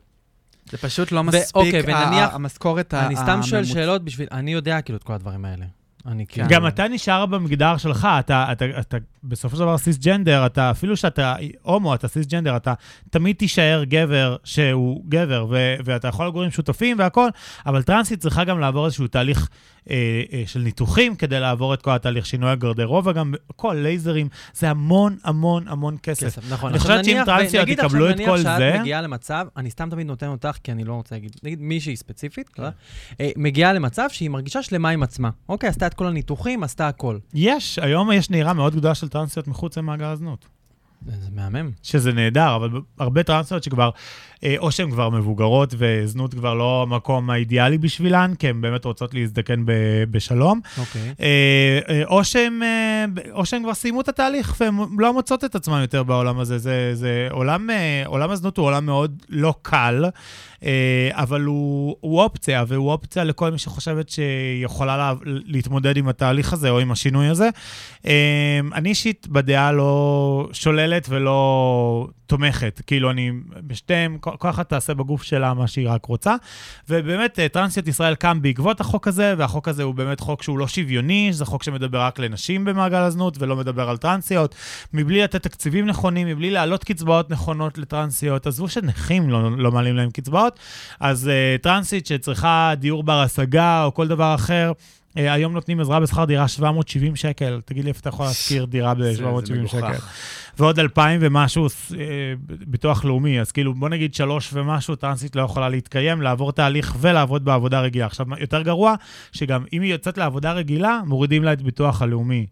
[0.72, 4.54] זה פשוט לא ו- מספיק, אוקיי, ונניח- המשכורת ה- אני סתם שואל שאלות בשביל, אני
[4.54, 5.66] יודע כאילו את כל הדברים האלה.
[6.08, 6.48] אני כאילו...
[6.50, 11.36] גם אתה נשאר במגדר שלך, אתה, אתה, אתה בסופו של דבר סיסג'נדר, אתה, אפילו שאתה
[11.62, 12.74] הומו, אתה סיסג'נדר, אתה
[13.10, 17.30] תמיד תישאר גבר שהוא גבר, ו, ואתה יכול לגור עם שותפים והכול,
[17.66, 19.50] אבל טרנסית צריכה גם לעבור איזשהו תהליך
[19.90, 19.96] אה,
[20.34, 25.18] אה, של ניתוחים כדי לעבור את כל התהליך שינוי הגרדרובה, גם כל לייזרים, זה המון
[25.24, 26.26] המון המון כסף.
[26.26, 26.70] כסף, נכון.
[26.70, 29.48] אני עכשיו חושבת שאם נניח- טרנסיות יקבלו עכשיו, את כל נניח זה- שאת מגיעה למצב,
[29.58, 32.72] אני סתם תמיד נותן אותך, כי אני לא רוצה להגיד, נגיד מישהי ספציפית, אתה יודע,
[33.22, 35.30] אה, מגיעה למצב שהיא מרגישה שלמה עם עצמה.
[35.50, 37.18] אוקיי, עשתה את כל הניתוחים, עשתה הכל.
[37.34, 40.57] יש, היום יש נהירה מאוד גדולה של טרנסיות מחוץ למעגל הזנות.
[41.06, 41.72] זה מהמם.
[41.84, 43.90] שזה נהדר, אבל הרבה טרנסיות שכבר,
[44.44, 49.14] אה, או שהן כבר מבוגרות וזנות כבר לא המקום האידיאלי בשבילן, כי הן באמת רוצות
[49.14, 51.14] להזדקן ב- בשלום, אוקיי.
[51.20, 52.62] אה, אה, או שהן
[53.32, 56.58] או שהן כבר סיימו את התהליך והן לא מוצאות את עצמן יותר בעולם הזה.
[56.58, 57.70] זה, זה עולם,
[58.06, 60.06] עולם הזנות הוא עולם מאוד לא קל,
[61.12, 66.54] אבל הוא, הוא אופציה, והוא אופציה לכל מי שחושבת שהיא יכולה לה, להתמודד עם התהליך
[66.54, 67.50] הזה או עם השינוי הזה.
[68.74, 70.50] אני אישית בדעה לא
[70.88, 72.82] שוללת ולא תומכת.
[72.88, 73.32] כאילו, אני
[73.68, 76.36] בשתיהם, כל אחת תעשה בגוף שלה מה שהיא רק רוצה.
[76.90, 80.68] ובאמת, אה, טרנסיות ישראל קם בעקבות החוק הזה, והחוק הזה הוא באמת חוק שהוא לא
[80.68, 84.56] שוויוני, זה חוק שמדבר רק לנשים במעגל הזנות ולא מדבר על טרנסיות,
[84.94, 88.48] מבלי לתת תקציבים נכונים, מבלי להעלות קצבאות נכונות לטרנסיות.
[88.48, 90.60] עזבו שנכים לא, לא מעלים להם קצבאות,
[91.00, 94.72] אז uh, טרנסית שצריכה דיור בר השגה או כל דבר אחר,
[95.20, 97.62] היום נותנים עזרה בשכר דירה 770 שקל.
[97.66, 99.78] תגיד לי איפה אתה יכול להשכיר דירה זה- זה ב-770 שקל.
[100.60, 102.04] ועוד 2,000 ומשהו אה,
[102.68, 107.46] ביטוח לאומי, אז כאילו בוא נגיד שלוש ומשהו, טרנסית לא יכולה להתקיים, לעבור תהליך ולעבוד
[107.46, 108.06] בעבודה רגילה.
[108.06, 108.96] עכשיו, יותר גרוע,
[109.32, 112.46] שגם אם היא יוצאת לעבודה רגילה, מורידים לה את ביטוח הלאומי.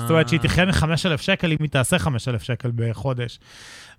[0.00, 3.38] זאת אומרת שהיא תחיה מ-5,000 שקל אם היא תעשה 5,000 שקל בחודש.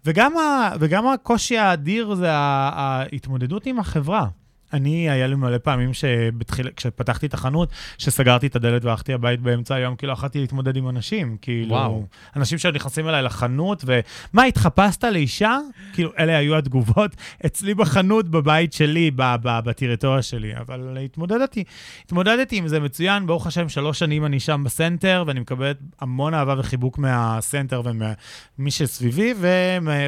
[0.06, 4.28] וגם, ה, וגם הקושי האדיר זה ההתמודדות עם החברה.
[4.73, 9.75] אני, היה לי מלא פעמים שבתחיל, כשפתחתי את החנות, שסגרתי את הדלת והלכתי הבית באמצע
[9.75, 11.38] היום, כי לא יכולתי להתמודד עם אנשים.
[11.41, 12.06] כאילו, וואו.
[12.36, 15.58] אנשים שנכנסים אליי לחנות, ומה, התחפשת לאישה?
[15.93, 20.58] כאילו, אלה היו התגובות אצלי בחנות, בבית שלי, בטריטוריה שלי.
[20.58, 21.63] אבל התמודדתי,
[22.06, 26.56] התמודדתי עם זה מצוין, ברוך השם, שלוש שנים אני שם בסנטר, ואני מקבלת המון אהבה
[26.58, 29.32] וחיבוק מהסנטר וממי שסביבי,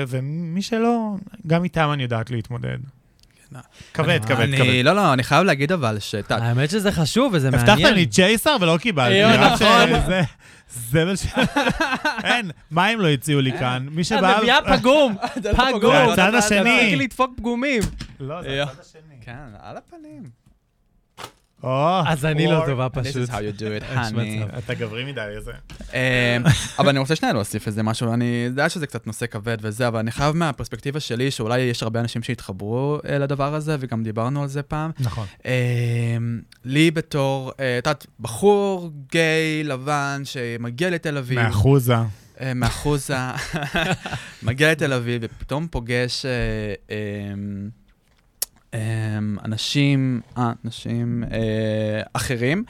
[0.08, 1.16] ומי שלא,
[1.48, 2.78] גם איתם אני יודעת להתמודד.
[3.94, 4.82] כבד, כבד, אני- כבד.
[4.84, 6.36] לא, לא, אני חייב להגיד אבל שאתה...
[6.36, 7.70] האמת שזה חשוב וזה מעניין.
[7.70, 9.36] הבטחת לי צ'ייסר ולא קיבלתי.
[9.54, 9.90] נכון.
[10.70, 11.26] זה מה ש...
[12.24, 13.88] אין, מים לא הציעו לי כאן.
[13.92, 14.38] מי את שבא...
[14.42, 15.16] מביאה פגום,
[15.74, 15.96] פגום.
[15.96, 16.60] מהצד השני.
[16.78, 17.82] תפסיקי לדפוק פגומים.
[18.20, 19.16] לא, זה הצד השני.
[19.22, 20.24] כן, על הפנים.
[21.64, 23.30] או, אז אני לא טובה This פשוט.
[23.30, 24.58] is how you do it, honey.
[24.58, 25.52] אתה גברי מדי לזה.
[25.94, 26.38] אה,
[26.80, 30.00] אבל אני רוצה שנייה להוסיף איזה משהו, אני יודע שזה קצת נושא כבד וזה, אבל
[30.00, 34.48] אני חייב מהפרספקטיבה שלי, שאולי יש הרבה אנשים שהתחברו אה, לדבר הזה, וגם דיברנו על
[34.48, 34.92] זה פעם.
[35.00, 35.26] נכון.
[35.46, 36.18] אה,
[36.66, 41.96] לי בתור, אה, את יודעת, בחור גיי, לבן, שמגיע לתל אביב, מאחוזה.
[42.42, 43.18] אה, מאחוזה,
[44.44, 46.96] מגיע לתל אביב ופתאום פוגש אה,
[49.46, 52.64] אנשים, אה, אנשים אה, אחרים.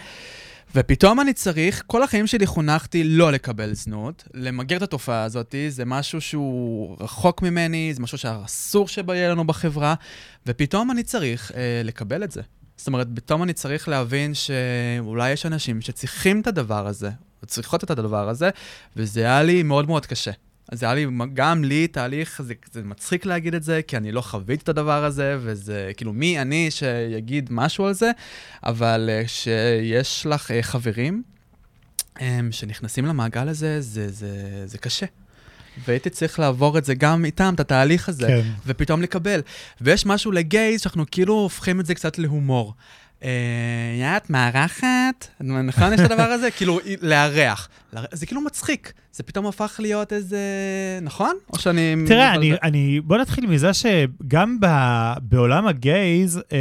[0.75, 5.85] ופתאום אני צריך, כל החיים שלי חונכתי לא לקבל זנות, למגר את התופעה הזאת, זה
[5.85, 9.95] משהו שהוא רחוק ממני, זה משהו שאסור שיהיה לנו בחברה,
[10.47, 12.41] ופתאום אני צריך אה, לקבל את זה.
[12.77, 17.09] זאת אומרת, פתאום אני צריך להבין שאולי יש אנשים שצריכים את הדבר הזה,
[17.41, 18.49] או צריכות את הדבר הזה,
[18.95, 20.31] וזה היה לי מאוד מאוד קשה.
[20.71, 24.11] אז זה היה לי, גם לי תהליך, זה, זה מצחיק להגיד את זה, כי אני
[24.11, 28.11] לא חוויתי את הדבר הזה, וזה כאילו מי אני שיגיד משהו על זה,
[28.63, 31.23] אבל אה, שיש לך אה, חברים
[32.15, 35.05] הם, שנכנסים למעגל הזה, זה, זה, זה קשה.
[35.87, 38.41] והייתי צריך לעבור את זה גם איתם, את התהליך הזה, כן.
[38.65, 39.41] ופתאום לקבל.
[39.81, 42.73] ויש משהו לגייז שאנחנו כאילו הופכים את זה קצת להומור.
[43.23, 43.29] אה,
[43.99, 45.27] יא, את מארחת?
[45.41, 46.51] נכון, יש את הדבר הזה?
[46.51, 47.69] כאילו, לארח.
[47.93, 48.93] לארח- זה כאילו מצחיק.
[49.13, 50.39] זה פתאום הפך להיות איזה...
[51.01, 51.35] נכון?
[51.53, 51.95] או שאני...
[52.07, 54.67] תראה, אני, אני, בוא נתחיל מזה שגם ב,
[55.21, 56.57] בעולם הגייז אה,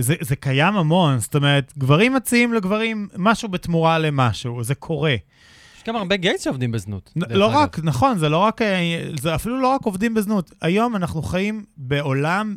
[0.00, 1.18] זה, זה קיים המון.
[1.18, 5.14] זאת אומרת, גברים מציעים לגברים משהו בתמורה למשהו, זה קורה.
[5.86, 7.12] גם הרבה גייס שעובדים בזנות.
[7.16, 7.50] לא.
[7.52, 10.50] רק, נכון, זה לא רק, אה, זה אפילו לא רק עובדים בזנות.
[10.60, 12.56] היום אנחנו חיים בעולם,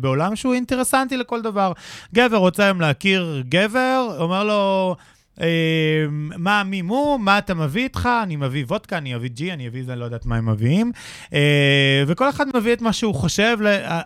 [0.00, 1.72] בעולם שהוא אינטרסנטי לכל דבר.
[2.14, 4.96] גבר רוצה היום להכיר גבר, אומר לו,
[5.40, 6.06] אה,
[6.38, 8.08] מה המימו, מה אתה מביא איתך?
[8.22, 10.92] אני מביא וודקה, אני אביא ג'י, אני אביא זה, אני לא יודעת מה הם מביאים.
[11.32, 13.58] אה, וכל אחד מביא את מה שהוא חושב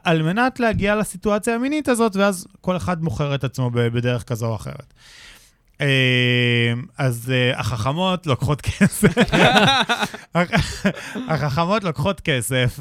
[0.05, 4.57] על מנת להגיע לסיטואציה המינית הזאת, ואז כל אחד מוכר את עצמו בדרך כזו או
[4.57, 4.95] אחרת.
[5.83, 9.15] אה, אז אה, החכמות לוקחות כסף.
[11.29, 12.81] החכמות לוקחות כסף,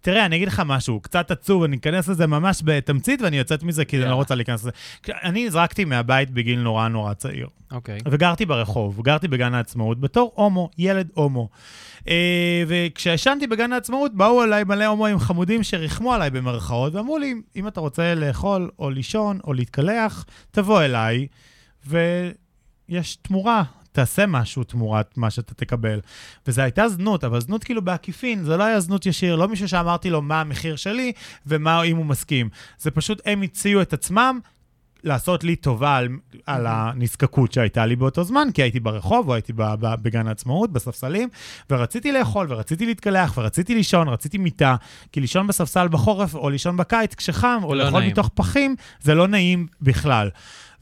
[0.00, 3.84] ותראה, אני אגיד לך משהו, קצת עצוב, אני אכנס לזה ממש בתמצית, ואני יוצאת מזה
[3.84, 4.14] כי אני לא.
[4.14, 4.70] רוצה להיכנס לזה.
[5.08, 7.98] אני נזרקתי מהבית בגיל נורא נורא צעיר, אוקיי.
[8.10, 11.48] וגרתי ברחוב, גרתי בגן העצמאות, בתור הומו, ילד הומו.
[12.08, 17.68] אה, וכשישנתי בגן העצמאות, באו אליי מלא הומואים חמודים שריחמו עליי במרכאות, ואמרו לי, אם
[17.68, 21.26] אתה רוצה לאכול או לישון או להתקלח, תבוא אליי,
[21.88, 23.62] ויש תמורה.
[23.92, 26.00] תעשה משהו תמורת מה שאתה תקבל.
[26.46, 30.10] וזו הייתה זנות, אבל זנות כאילו בעקיפין, זה לא היה זנות ישיר, לא מישהו שאמרתי
[30.10, 31.12] לו מה המחיר שלי
[31.46, 32.48] ומה אם הוא מסכים.
[32.78, 34.38] זה פשוט, הם הציעו את עצמם
[35.04, 36.08] לעשות לי טובה על,
[36.46, 39.52] על הנזקקות שהייתה לי באותו זמן, כי הייתי ברחוב או הייתי
[40.02, 41.28] בגן העצמאות, בספסלים,
[41.70, 44.76] ורציתי לאכול, ורציתי להתקלח, ורציתי לישון, רציתי מיטה,
[45.12, 48.12] כי לישון בספסל בחורף או לישון בקיץ כשחם, או לא לאכול נעים.
[48.12, 50.30] מתוך פחים, זה לא נעים בכלל.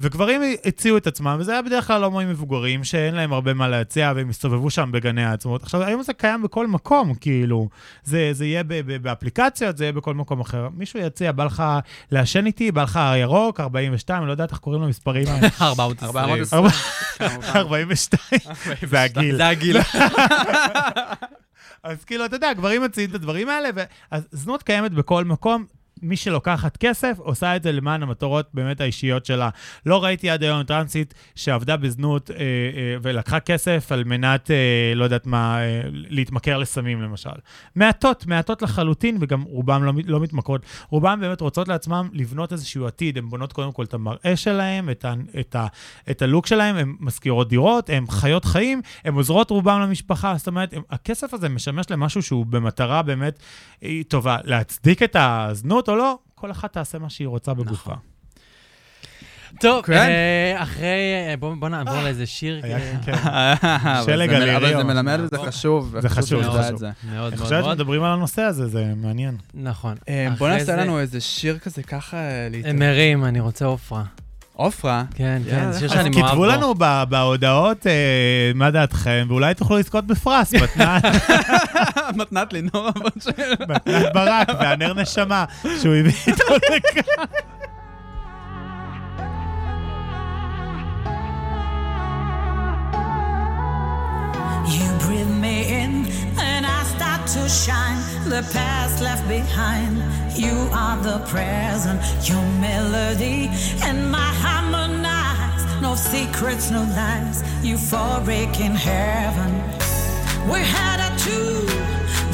[0.00, 4.12] וגברים הציעו את עצמם, וזה היה בדרך כלל הומואים מבוגרים, שאין להם הרבה מה להציע,
[4.16, 5.62] והם הסתובבו שם בגני העצמאות.
[5.62, 7.68] עכשיו, היום זה קיים בכל מקום, כאילו,
[8.04, 10.68] זה, זה יהיה ב, ב, באפליקציות, זה יהיה בכל מקום אחר.
[10.74, 11.62] מישהו יציע, בא לך
[12.11, 15.48] לעשן איתי, בא לך ירוק, 42, אני לא יודעת איך קוראים למספרים האלה.
[15.61, 16.16] 420.
[16.16, 16.70] 420.
[17.56, 18.40] 42,
[18.88, 19.37] זה הגיל.
[19.37, 19.76] זה הגיל.
[21.82, 23.82] אז כאילו, אתה יודע, גברים מציעים את הדברים האלה, ו...
[24.11, 25.76] אז זנות קיימת בכל מקום.
[26.02, 29.48] מי שלוקחת כסף, עושה את זה למען המטרות באמת האישיות שלה.
[29.87, 32.42] לא ראיתי עד היום טרנסית שעבדה בזנות אה, אה,
[33.02, 37.30] ולקחה כסף על מנת, אה, לא יודעת מה, אה, להתמכר לסמים למשל.
[37.74, 40.62] מעטות, מעטות לחלוטין, וגם רובם לא, לא מתמכרות.
[40.88, 43.18] רובם באמת רוצות לעצמם לבנות איזשהו עתיד.
[43.18, 45.04] הן בונות קודם כל את המראה שלהם, את,
[45.40, 45.56] את,
[46.11, 50.35] את הלוק שלהם, הן משכירות דירות, הן חיות חיים, הן עוזרות רובם למשפחה.
[50.37, 53.38] זאת אומרת, הם, הכסף הזה משמש למשהו שהוא במטרה באמת
[53.82, 54.37] אה, טובה.
[54.44, 57.92] להצדיק את הזנות או לא, כל אחת תעשה מה שהיא רוצה בגופה.
[59.61, 59.92] טוב, כן.
[59.92, 60.87] אה, אחרי...
[61.31, 62.61] אה, בואו בוא נעבור לאיזה שיר.
[62.62, 63.12] היה- אה, כן.
[63.14, 64.77] אבל שלג זה על מל- אבל.
[64.77, 65.49] זה מלמד וזה נכון.
[65.49, 65.94] חשוב.
[66.01, 66.83] זה חשוב, זה חשוב.
[67.12, 67.64] מאוד אני מאוד.
[67.64, 69.37] שמדברים על הנושא הזה, זה מעניין.
[69.55, 69.94] נכון.
[70.09, 72.79] אה, בוא אחרי נעשה זה- לנו איזה שיר כזה ככה אה, להתאמן.
[72.79, 74.03] מרים, אני רוצה עופרה.
[74.53, 75.05] עופרה.
[75.14, 75.72] כן, כן.
[75.72, 76.31] זה שיר אז שאני מאוהב בו.
[76.31, 76.75] כתבו לנו
[77.09, 77.92] בהודעות אה,
[78.55, 81.05] מה דעתכם, ואולי תוכלו לזכות בפרס, מתנת
[82.15, 83.10] מתנת לינור הבן
[83.60, 85.45] מתנת ברק והנר נשמה,
[85.82, 87.26] שהוא הביא איתו לכאן.
[94.76, 95.93] You breathe me in,
[96.47, 98.00] and I start to shine.
[98.30, 99.95] The past left behind.
[100.43, 103.50] You are the present, your melody,
[103.88, 105.63] and my harmonize.
[105.82, 107.38] No secrets, no lies.
[107.69, 109.52] Euphoric in heaven.
[110.50, 111.38] We're headed to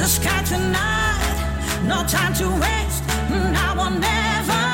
[0.03, 1.83] the sky tonight.
[1.87, 3.05] No time to waste,
[3.55, 4.67] now or never.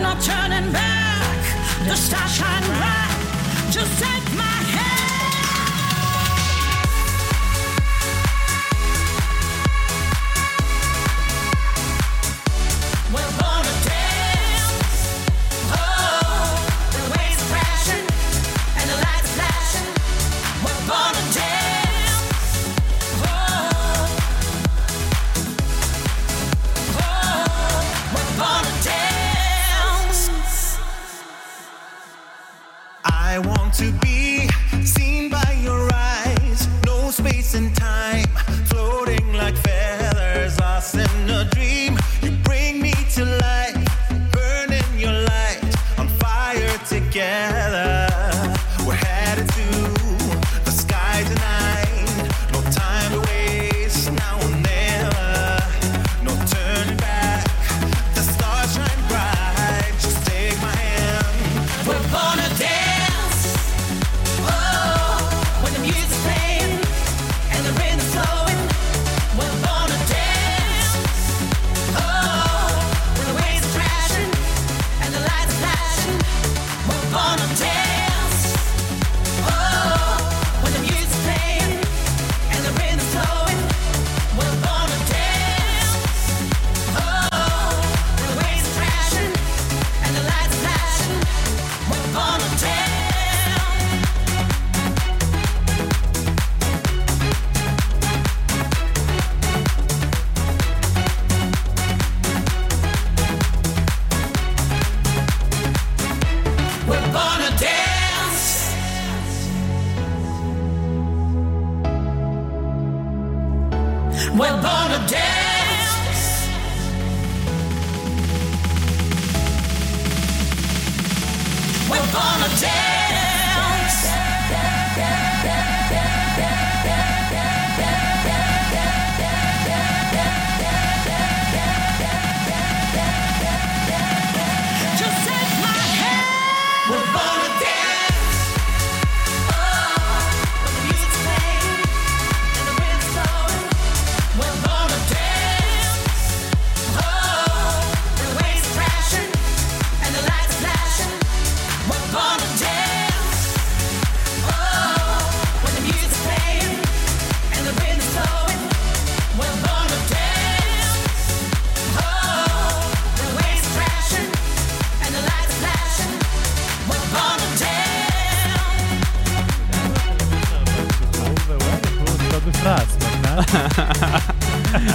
[0.00, 1.40] No turning back.
[1.86, 3.20] The stars shine bright.
[3.70, 4.29] Just take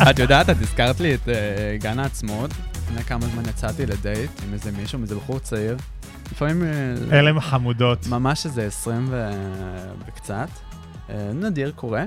[0.09, 2.51] את יודעת, את הזכרת לי את אה, גן העצמאות.
[2.75, 5.77] לפני כמה זמן יצאתי לדייט עם איזה מישהו, איזה בחור צעיר.
[6.31, 6.63] לפעמים...
[6.63, 8.07] אה, אלה הם חמודות.
[8.07, 9.29] ממש איזה 20 ו...
[10.07, 10.47] וקצת.
[11.09, 12.03] אה, נדיר קורה.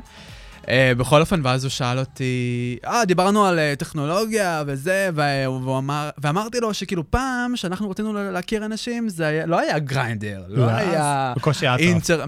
[0.70, 5.78] אה, בכל אופן, ואז הוא שאל אותי, אה, דיברנו על אה, טכנולוגיה וזה, והוא והוא
[5.78, 10.42] אמר, ואמרתי לו שכאילו פעם, שאנחנו רצינו לה- להכיר אנשים, זה היה, לא היה Grindr,
[10.48, 11.80] לא היה בקושי אטרף.
[11.80, 12.24] אינטר...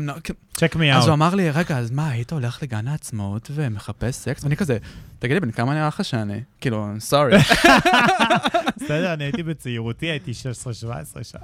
[0.55, 1.15] check me אז הוא out.
[1.19, 4.45] אמר לי, רגע, אז מה, היית הולך לגן העצמאות ומחפש סקס?
[4.45, 4.79] ואני כזה,
[5.19, 6.41] תגיד לי, בן כמה נראה לך שאני?
[6.61, 7.33] כאילו, סורי.
[8.77, 10.31] בסדר, אני הייתי בצעירותי, הייתי
[11.21, 11.39] 16-17 שם.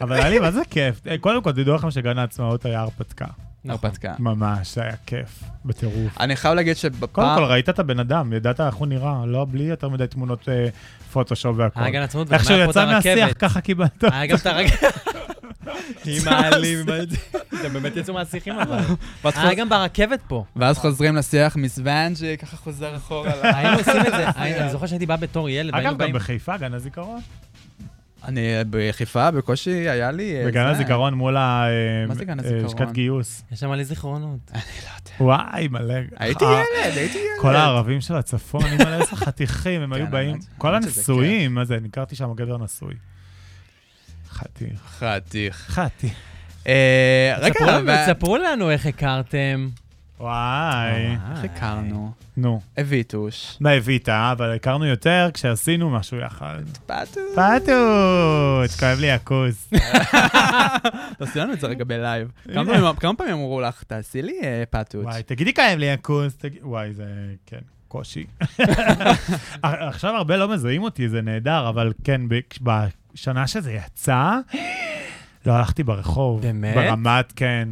[0.00, 1.00] אבל היה לי, מה זה כיף?
[1.06, 3.26] אה, קודם כל, תדעו לכם שגן העצמאות היה הרפתקה.
[3.68, 4.12] הרפתקה.
[4.18, 6.20] ממש, היה כיף, בטירוף.
[6.20, 7.38] אני חייב להגיד קודם שבפעם...
[7.38, 10.68] כל, ראית את הבן אדם, ידעת איך הוא נראה, לא בלי יותר מדי תמונות אה,
[11.12, 11.80] פוטושופ והכל.
[11.80, 13.36] היה גן עצמאות, איך שהוא יצא את מהשיח, הרכבת.
[13.38, 14.04] ככה קיבלת.
[14.12, 14.74] היה גם את הרגע...
[16.06, 18.78] עם העלים, עם ה- אתם באמת יצאו מהשיחים אבל.
[19.36, 20.44] היה גם ברכבת פה.
[20.56, 23.32] ואז חוזרים לשיח, מיס ואנג'י, ככה חוזר אחורה.
[23.56, 26.12] היינו עושים את זה, אני זוכר שהייתי בא בתור ילד, והיינו אגב, גם.
[26.12, 27.20] בחיפה, גן הזיכרון.
[28.24, 30.36] אני בחיפה, בקושי היה לי...
[30.40, 30.66] אה, בגן.
[30.66, 31.66] הזיכרון מול ה...
[31.68, 32.64] אה, מה זה גן אה, הזיכרון?
[32.64, 33.42] לשכת גיוס.
[33.52, 34.38] יש שם מלא זיכרונות.
[34.54, 35.24] אני לא יודע.
[35.24, 35.94] וואי, מלא.
[36.16, 36.64] הייתי ילד,
[36.96, 37.26] הייתי ילד.
[37.40, 40.30] כל הערבים של הצפון, אני מלא איזה חתיכים, הם היו כן, באים.
[40.30, 42.94] האמת- כל הנשואים, מה זה, אני הכרתי שם גבר נשוי.
[44.30, 44.80] חתיך.
[44.98, 45.56] חתיך.
[45.68, 46.12] חתיך.
[47.38, 49.68] רגע, ספרו לנו איך הכרתם.
[50.20, 51.16] וואי.
[51.32, 52.12] איך הכרנו?
[52.36, 52.60] נו.
[52.76, 53.56] הביטוש.
[53.60, 56.60] מה הבאת, אבל הכרנו יותר כשעשינו משהו יחד.
[56.86, 57.20] פטו.
[57.34, 59.70] פטוט, כואב לי הכוס.
[61.18, 62.30] תעשי לנו את זה רגע בלייב.
[63.00, 65.04] כמה פעמים- אמרו לך, תעשי לי אה, פטוץ'.
[65.04, 66.36] וואי, תגידי כואב לי הכוס.
[66.62, 67.04] וואי, זה,
[67.46, 68.24] כן, קושי.
[69.62, 72.20] עכשיו הרבה לא מזהים אותי, זה נהדר, אבל כן,
[72.62, 74.38] בשנה שזה יצא,
[75.46, 76.40] לא הלכתי ברחוב.
[76.42, 76.74] באמת?
[76.76, 77.68] ברמת, כן.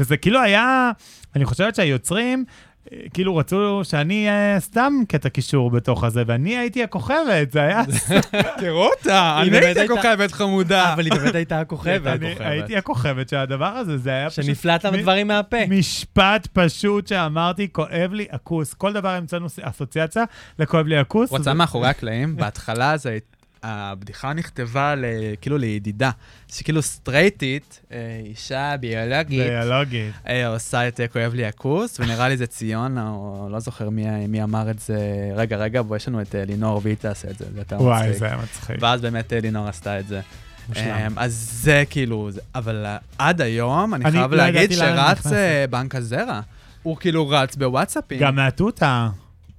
[0.00, 0.90] וזה כאילו היה,
[1.36, 2.44] אני חושבת שהיוצרים...
[2.92, 7.82] אה, כאילו רצו שאני אהיה סתם קטע קישור בתוך הזה, ואני הייתי הכוכבת, זה היה...
[8.60, 10.94] תראו אותה, אני באמת הייתי הכוכבת חמודה.
[10.94, 12.06] אבל היא באמת הייתה הכוכבת.
[12.06, 14.44] אני הייתי הכוכבת של הדבר הזה, זה היה פשוט...
[14.44, 15.56] שנפלט לה דברים מהפה.
[15.68, 18.74] משפט פשוט שאמרתי, כואב לי הכוס.
[18.74, 20.24] כל דבר המצאנו אסוציאציה
[20.58, 21.30] לכואב לי הכוס.
[21.30, 23.18] רוצה אז- מאחורי הקלעים, בהתחלה זה...
[23.62, 25.04] הבדיחה נכתבה ל-
[25.40, 26.10] כאילו לידידה,
[26.48, 30.14] שכאילו סטרייטית, אה, אישה ביולוגית, דיאלוגית.
[30.28, 34.26] אה, עושה את אה, כואב לי הכוס, ונראה לי זה ציון, או לא זוכר מי,
[34.26, 34.98] מי אמר את זה,
[35.36, 38.00] רגע, רגע, בוא, יש לנו את אה, לינור, והיא תעשה את זה, זה יותר וואי,
[38.02, 38.18] מצחיק.
[38.18, 38.76] זה היה מצחיק.
[38.80, 40.20] ואז באמת לינור עשתה את זה.
[40.68, 40.84] מושלם.
[41.06, 42.86] אמ, אז זה כאילו, זה- אבל
[43.18, 45.26] עד היום, אני אני חייב לא להגיד שרץ
[45.70, 46.40] בנק הזרע.
[46.82, 48.20] הוא כאילו רץ בוואטסאפים.
[48.20, 49.08] גם מהתותה,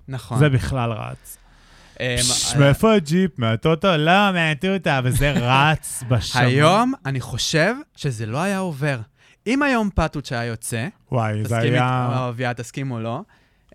[0.07, 0.39] נכון.
[0.39, 1.37] זה בכלל רץ.
[2.19, 3.31] פש, אה, מאיפה הג'יפ?
[3.39, 3.97] מהטוטו?
[3.97, 6.47] לא, מהתותה, וזה רץ בשמיים.
[6.47, 8.99] היום אני חושב שזה לא היה עובר.
[9.47, 12.53] אם היום פטוץ' היה יוצא, וואי, זה היה...
[12.55, 13.21] תסכים או לא,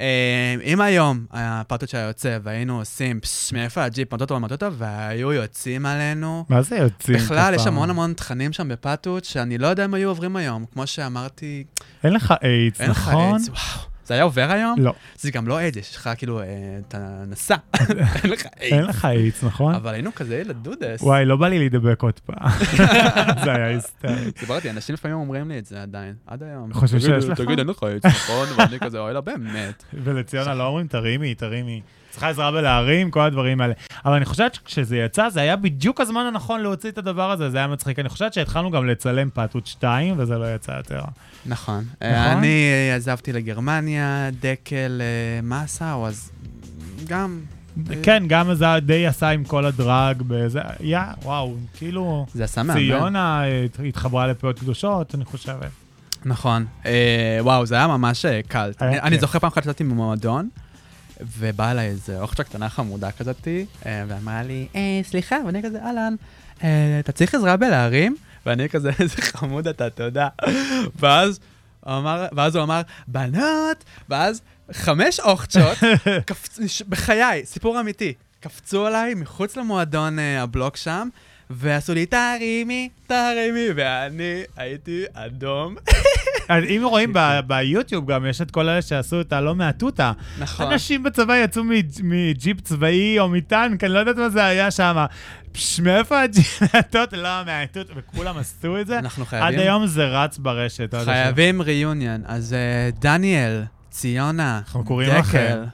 [0.00, 5.86] אה, אם היום הפטוץ' היה יוצא והיינו עושים, פש, מאיפה הג'יפ, מטוטו ומטוטו, והיו יוצאים
[5.86, 7.18] עלינו, מה זה יוצאים?
[7.18, 7.66] בכלל, יש?
[7.66, 10.64] המון המון תכנים שם בפטוץ' שאני לא יודע אם היו עוברים היום.
[10.72, 11.64] כמו שאמרתי,
[12.04, 13.32] אין לך איידס, אין לך נכון?
[13.32, 13.95] איידס, וואו.
[14.06, 14.80] זה היה עובר היום?
[14.80, 16.44] לא, זה גם לא איידס, יש לך כאילו, אה,
[16.88, 17.54] אתה נשא,
[18.22, 18.88] אין לך אין איידס.
[18.88, 19.74] לך איידס, נכון?
[19.74, 21.02] אבל היינו כזה ילד דודס.
[21.02, 22.50] וואי, לא בא לי להידבק עוד פעם.
[23.44, 24.30] זה היה היסטרי.
[24.38, 26.72] סיפרתי, אנשים לפעמים אומרים לי את זה עדיין, עד היום.
[26.72, 27.40] חושבים שיש לך?
[27.40, 28.46] תגיד, אין לך איידס, נכון?
[28.56, 29.84] ואני כזה, אוי, לא באמת.
[30.04, 31.80] ולציונה לא אומרים, תרימי, תרימי.
[32.16, 33.74] צריכה עזרה בלהרים, כל הדברים האלה.
[34.04, 37.58] אבל אני חושבת שכשזה יצא, זה היה בדיוק הזמן הנכון להוציא את הדבר הזה, זה
[37.58, 37.98] היה מצחיק.
[37.98, 41.00] אני חושבת שהתחלנו גם לצלם פאטות 2, וזה לא יצא יותר.
[41.46, 41.84] נכון.
[42.00, 42.10] נכון?
[42.10, 45.92] אני אה, עזבתי לגרמניה, דקל, אה, מה עשה?
[45.92, 46.30] הוא אז
[47.06, 47.40] גם...
[47.90, 52.62] אה, כן, גם זה די עשה עם כל הדרג, בזה, יא, וואו, כאילו, זה עשה
[52.62, 52.80] מאמן.
[52.80, 55.70] ציונה אה, התחברה לפאות קדושות, אני חושבת.
[56.24, 56.66] נכון.
[56.86, 58.40] אה, וואו, זה היה ממש אה.
[58.54, 59.18] היה אני- אני.
[59.18, 60.48] זוכר פעם אחת יצאתי ממועדון,
[61.20, 66.14] ובאה אליי איזה אוכצ'ה קטנה חמודה כזאתי, אה, ואמרה לי, אה, סליחה, ואני כזה, אהלן,
[66.64, 68.16] אה, אתה צריך עזרה בלהרים?
[68.46, 70.28] ואני כזה, איזה חמוד אתה, יודע.
[71.00, 71.40] ואז
[71.88, 74.42] אמר, ואז הוא אמר, בנות, ואז
[74.72, 75.78] חמש אוכצ'ות,
[76.26, 76.58] קפצ...
[76.88, 81.08] בחיי, סיפור אמיתי, קפצו עליי מחוץ למועדון אה, הבלוק שם,
[81.50, 85.76] ועשו לי, תרימי, תרימי, ואני הייתי אדום.
[86.50, 87.12] אם רואים
[87.46, 90.12] ביוטיוב גם, יש את כל אלה שעשו את הלא מהתותה.
[90.38, 90.72] נכון.
[90.72, 91.62] אנשים בצבא יצאו
[92.02, 95.04] מג'יפ צבאי או מטנק, אני לא יודעת מה זה היה שם.
[95.52, 97.12] פש, מאיפה הג'ינטות?
[97.12, 98.98] לא, מהתות, וכולם עשו את זה.
[98.98, 100.94] אנחנו עד חייבים, היום זה רץ ברשת.
[100.94, 101.04] עד.
[101.04, 102.20] חייבים ריוניון.
[102.26, 104.60] אז אה, דניאל, ציונה,
[105.18, 105.64] דקל.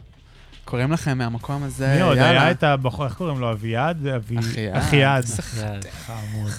[0.64, 2.16] קוראים לכם מהמקום הזה, מי עוד?
[2.16, 2.31] יאללה.
[2.43, 3.53] היה את הבחור, איך קוראים לו?
[3.53, 4.07] אביעד?
[4.07, 4.37] אבי-
[4.73, 5.25] אחיעד.
[5.39, 5.85] אחיעד.
[6.07, 6.51] חמוד.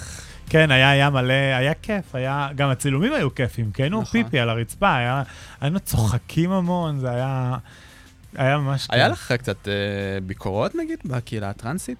[0.54, 4.22] כן, היה, היה מלא, היה כיף, היה, גם הצילומים היו כיפים, כי היינו נכון.
[4.22, 5.22] פיפי על הרצפה, היה,
[5.60, 7.56] היינו צוחקים המון, זה היה,
[8.34, 9.12] היה ממש היה כיף.
[9.12, 9.72] לך קצת אה,
[10.26, 11.98] ביקורות, נגיד, בקהילה הטרנסית?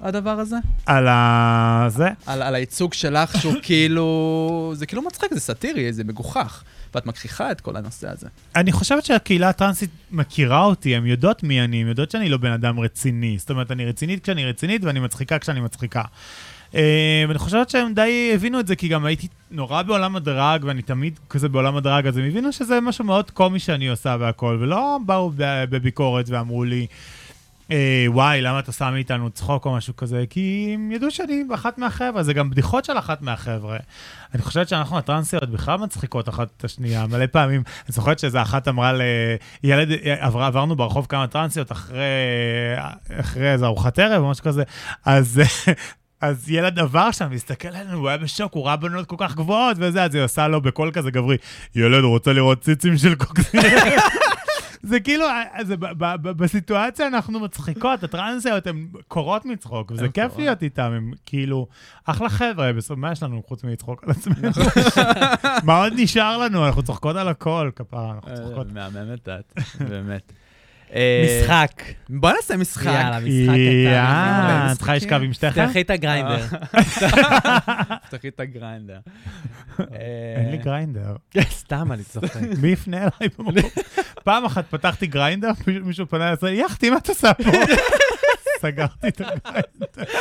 [0.00, 0.56] הדבר הזה?
[0.86, 1.86] על ה...
[1.88, 2.08] זה?
[2.26, 4.72] על, על הייצוג שלך, שהוא כאילו...
[4.76, 6.62] זה כאילו מצחיק, זה סאטירי, זה מגוחך.
[6.94, 8.26] ואת מכחיכה את כל הנושא הזה.
[8.56, 12.52] אני חושבת שהקהילה הטרנסית מכירה אותי, הן יודעות מי אני, הן יודעות שאני לא בן
[12.52, 13.38] אדם רציני.
[13.38, 16.02] זאת אומרת, אני רצינית כשאני רצינית ואני מצחיקה כשאני מצחיקה.
[16.74, 20.82] אה, ואני חושבת שהם די הבינו את זה, כי גם הייתי נורא בעולם הדרג, ואני
[20.82, 24.98] תמיד כזה בעולם הדרג, אז הם הבינו שזה משהו מאוד קומי שאני עושה והכל, ולא
[25.06, 26.86] באו בביקורת ואמרו לי,
[27.70, 30.24] אה, וואי, למה את עושה מאיתנו צחוק או משהו כזה?
[30.30, 33.76] כי הם ידעו שאני אחת מהחבר'ה, זה גם בדיחות של אחת מהחבר'ה.
[34.34, 37.62] אני חושבת שאנחנו הטרנסיות בכלל מצחיקות אחת את השנייה, מלא פעמים.
[37.66, 38.92] אני זוכרת שאיזה אחת אמרה
[39.62, 42.04] לילד, עבר, עברנו ברחוב כמה טרנסיות אחרי,
[43.20, 44.62] אחרי איזה ארוחת ערב או משהו כזה,
[45.04, 45.42] אז...
[46.22, 49.76] אז ילד עבר שם, מסתכל עלינו, הוא היה בשוק, הוא ראה בנות כל כך גבוהות
[49.80, 51.36] וזה, אז היא עושה לו בקול כזה גברי,
[51.74, 53.60] ילד, רוצה לראות ציצים של קוקסין?
[54.82, 55.24] זה כאילו,
[55.62, 60.38] זה, ב- ב- ב- בסיטואציה אנחנו מצחיקות, הטרנסיות הן קורות מצחוק, וזה כיף.
[60.38, 61.66] להיות איתם, הם כאילו,
[62.04, 64.48] אחלה חבר'ה, בסוף, מה יש לנו חוץ מלצחוק על עצמנו?
[65.66, 66.66] מה עוד נשאר לנו?
[66.66, 68.72] אנחנו צוחקות על הכל, כפרה, אנחנו צוחקות.
[68.72, 69.52] מהממת את,
[69.88, 70.32] באמת.
[70.94, 71.82] אה, משחק.
[72.08, 72.86] בוא נעשה משחק.
[72.86, 74.68] יאללה, משחק קטן.
[74.72, 75.64] את צריכה לשכב עם שתיכן?
[75.66, 76.46] תפתחי את הגריינדר.
[78.08, 78.98] תפתחי את הגריינדר.
[79.78, 81.16] אין לי גריינדר.
[81.50, 82.40] סתם, אני צוחק.
[82.62, 83.70] מי יפנה אליי במקום?
[84.24, 87.50] פעם אחת פתחתי גריינדר, מישהו פנה אליי, יחתי, מה את עושה פה?
[88.62, 90.12] סגרתי את הגריינדר.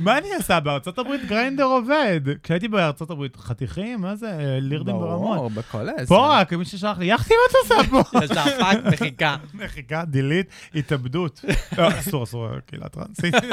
[0.00, 0.60] מה אני עושה?
[0.60, 2.20] בארצות הברית גריינדר עובד.
[2.42, 4.58] כשהייתי בארצות הברית, חתיכים, מה זה?
[4.60, 5.36] לירדים ברמות.
[5.36, 6.06] ברור, בכל עשר.
[6.06, 8.24] פה רק, מישהו שלח לי, יחתי, מה את עושה פה?
[8.24, 9.36] יש לה פאק מחיקה.
[9.54, 11.44] מחיקה, דילית, התאבדות.
[11.78, 13.34] לא, אסור, אסור, קהילה טרנסית.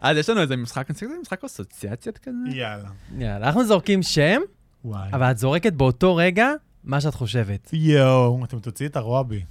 [0.00, 2.36] אז יש לנו איזה משחק, נעשה איזה משחק אסוציאציות כזה?
[2.46, 2.88] יאללה.
[3.18, 4.40] יאללה, אנחנו זורקים שם,
[4.84, 5.08] וואי.
[5.12, 6.48] אבל את זורקת באותו רגע
[6.84, 7.70] מה שאת חושבת.
[7.72, 9.42] יואו, אתם תוציאי את הרוע בי.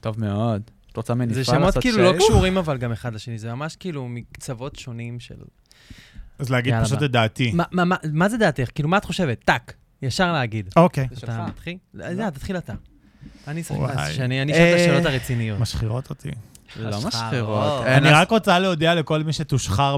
[0.00, 0.70] טוב מאוד.
[0.94, 2.18] את רוצה ממני זה פעם שמות לעשות כאילו לא?
[2.18, 5.34] קשורים אבל גם אחד לשני, זה ממש כאילו מקצוות שונים של...
[6.38, 7.02] אז להגיד פשוט.
[7.02, 7.52] את דעתי.
[7.54, 8.68] מה- מה- מה- מה זה דעתך?
[8.74, 9.38] כאילו, מה את חושבת?
[9.44, 9.72] טאק,
[10.02, 10.70] ישר להגיד.
[10.76, 11.06] אוקיי.
[11.10, 11.30] זה שלך.
[11.30, 11.76] אתה מתחיל?
[11.94, 12.72] לא, יאללה, תתחיל אתה.
[13.48, 13.62] אני
[14.12, 15.60] שאני אני אשאל את אה, השאלות הרציניות.
[15.60, 16.30] משחירות אותי.
[16.76, 17.00] לא.
[17.06, 17.84] משחירות.
[17.86, 19.96] אני רק רוצה להודיע לכל מי שתושחר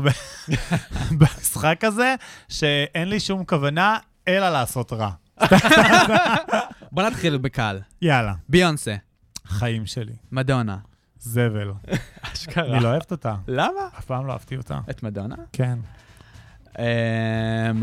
[1.19, 2.15] במשחק הזה,
[2.49, 5.11] שאין לי שום כוונה אלא לעשות רע.
[6.93, 7.81] בוא נתחיל בקל.
[8.03, 8.95] יאללה, ביונסה,
[9.47, 10.13] חיים שלי.
[10.33, 10.77] מדונה.
[11.19, 11.73] זבל.
[12.33, 12.77] אשכרה.
[12.77, 13.35] אני לא אוהבת אותה.
[13.49, 13.81] למה?
[13.99, 14.81] אף פעם לא אהבתי אותה.
[14.91, 15.35] את מדונה?
[15.53, 15.79] כן.
[16.79, 16.85] אמ,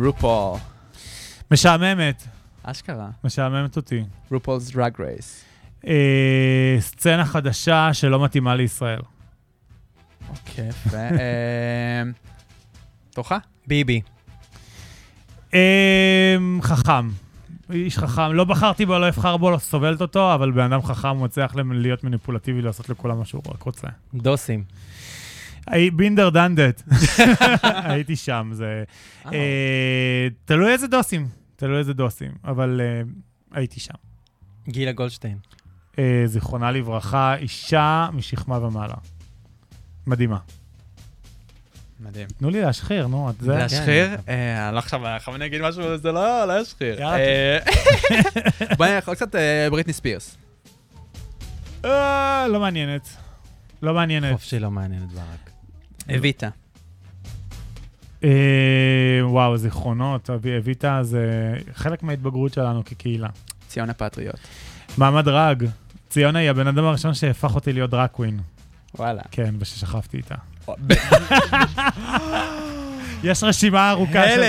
[0.06, 0.60] רופול.
[1.52, 2.24] משעממת.
[2.64, 3.10] אשכרה.
[3.24, 4.04] משעממת אותי.
[4.34, 5.46] רופול's דרג רייס.
[5.88, 9.00] אה, סצנה חדשה שלא מתאימה לישראל.
[10.30, 10.98] אוקיי, יפה.
[11.10, 12.12] אמ,
[13.12, 13.32] תורך?
[13.68, 14.02] ביבי.
[15.54, 17.10] אה, חכם.
[17.74, 18.34] איש חכם.
[18.34, 22.04] לא בחרתי בו, לא אבחר בו, לא סובלת אותו, אבל בן אדם חכם מצליח להיות
[22.04, 23.88] מניפולטיבי, לעשות לכולם מה שהוא רק רוצה.
[24.14, 24.64] דוסים.
[25.94, 26.82] בינדר דנדט.
[27.64, 28.84] הייתי שם, זה...
[29.34, 33.02] אה, תלוי איזה דוסים, תלוי איזה דוסים, אבל אה,
[33.52, 33.94] הייתי שם.
[34.68, 35.38] גילה גולדשטיין.
[36.00, 38.96] אה, זיכרונה לברכה, אישה משכמה ומעלה.
[40.08, 40.38] מדהימה.
[42.04, 42.28] מדהים.
[42.28, 43.52] תנו לי להשחיר, נו, את זה.
[43.56, 44.10] להשחיר?
[44.30, 47.00] אה, אני לא עכשיו, עכשיו אני אגיד משהו, זה לא, לא ישחיר.
[47.02, 47.58] יאללה, אה,
[48.78, 50.38] בוא נלך עוד קצת אה, בריטני ספירס.
[51.86, 53.10] אה, לא מעניינת.
[53.82, 54.34] לא מעניינת.
[54.34, 55.50] חופשי לא מעניינת ברק.
[56.18, 56.50] אביטה.
[58.24, 58.30] אה,
[59.24, 61.28] וואו, זיכרונות, אבי- אביטה זה
[61.74, 63.28] חלק מההתבגרות שלנו כקהילה.
[63.68, 64.36] ציונה פטריוט.
[64.98, 65.66] מאמא דראג.
[66.10, 68.40] ציונה היא הבן אדם הראשון שהפך אותי להיות drag queen.
[68.96, 69.22] וואלה.
[69.32, 70.36] כן, וששכבתי איתה.
[70.68, 70.98] Ben.
[73.24, 74.42] יש רשימה ארוכה של...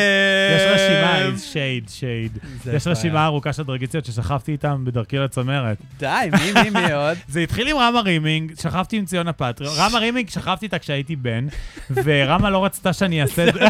[0.56, 1.38] יש רשימה.
[1.38, 2.38] shade, shade.
[2.72, 2.86] יש.
[2.86, 5.76] רשימה ארוכה של דראגיסטיות ששכבתי איתם בדרכי לצמרת.
[5.98, 7.16] די, מי, מי, מי עוד?
[7.28, 9.68] זה התחיל עם רמה רימינג, שכבתי עם ציונה פטריוט.
[9.76, 11.46] רמה רימינג, שכבתי איתה כשהייתי בן,
[11.90, 13.60] ורמה לא רצתה שאני אעשה את זה.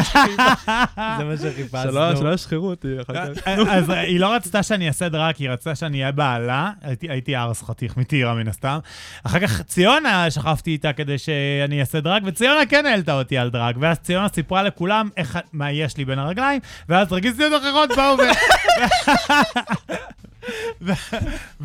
[1.17, 1.91] זה מה שחיפשנו.
[2.17, 3.47] שלא ישחררו אותי אחר כך.
[3.47, 6.71] אז היא לא רצתה שאני אעשה דרק, היא רצתה שאני אהיה בעלה.
[6.81, 8.77] הייתי- הייתי ארס חתיך מטירה מן הסתם.
[9.23, 13.75] אחר כך ציונה, שכבתי איתה כדי שאני אעשה דרק, וציונה כן העלתה אותי על דרק.
[13.79, 18.21] ואז ציונה סיפרה לכולם איך, מה יש לי בין הרגליים, ואז דרגיסטיות אחרות באו ו...
[20.81, 21.15] ו-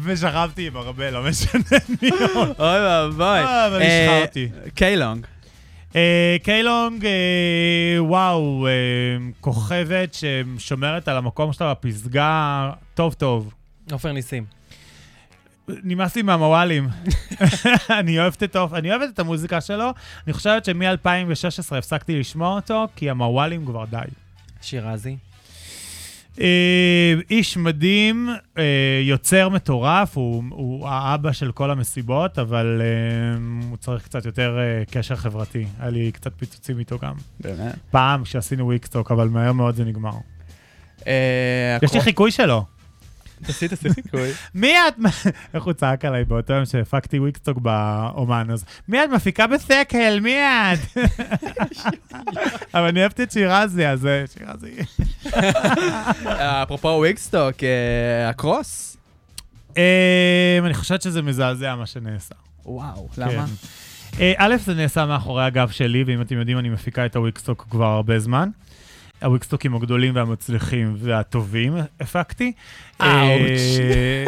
[0.02, 2.48] ושכבתי עם הרבה, לא משנה מי עוד.
[2.58, 3.26] אוי ואבוי.
[3.26, 4.48] אה, אבל אה, השחרתי.
[4.74, 5.26] קיילונג.
[5.96, 7.04] אה, קיילונג,
[7.98, 8.66] וואו,
[9.40, 13.54] כוכבת ששומרת על המקום שלה בפסגה טוב טוב.
[13.92, 14.59] עופר ניסים.
[15.82, 16.88] נמאס לי מהמוואלים.
[18.00, 19.90] אני אוהבת את אני אוהבת את המוזיקה שלו.
[20.26, 23.98] אני חושבת שמ-2016 הפסקתי לשמוע אותו, כי המוואלים כבר די.
[24.62, 25.16] שירזי.
[26.40, 28.64] אה, איש מדהים, אה,
[29.02, 33.38] יוצר מטורף, הוא, הוא האבא של כל המסיבות, אבל אה,
[33.70, 35.66] הוא צריך קצת יותר אה, קשר חברתי.
[35.80, 37.14] היה לי קצת פיצוצים איתו גם.
[37.40, 37.74] באמת.
[37.90, 40.12] פעם כשעשינו Wigstock, אבל מהר מאוד זה נגמר.
[41.06, 42.64] אה, יש לי חיקוי שלו.
[43.46, 44.30] תעשי תעשי חיקוי.
[44.54, 44.94] מי את?
[45.54, 50.20] איך הוא צעק עליי באותו יום שהפקתי Wigstock באומן, אז מי את מפיקה בסך הכל?
[50.20, 50.78] מי את?
[52.74, 54.76] אבל אני אוהבת את שירזי, אז אה, שירזי.
[56.62, 58.96] אפרופו Wigstock, אה, הקרוס?
[59.76, 62.34] אה, אני חושבת שזה מזעזע מה שנעשה.
[62.64, 63.22] וואו, כן.
[63.22, 63.44] למה?
[64.20, 67.66] אה, א', זה נעשה מאחורי הגב שלי, ואם אתם יודעים, אני מפיקה את ה Wigstock
[67.70, 68.48] כבר הרבה זמן.
[69.22, 72.52] הוויקסטוקים הגדולים והמצליחים והטובים הפקתי.
[73.00, 73.78] אאוץ'.
[73.80, 74.24] אה,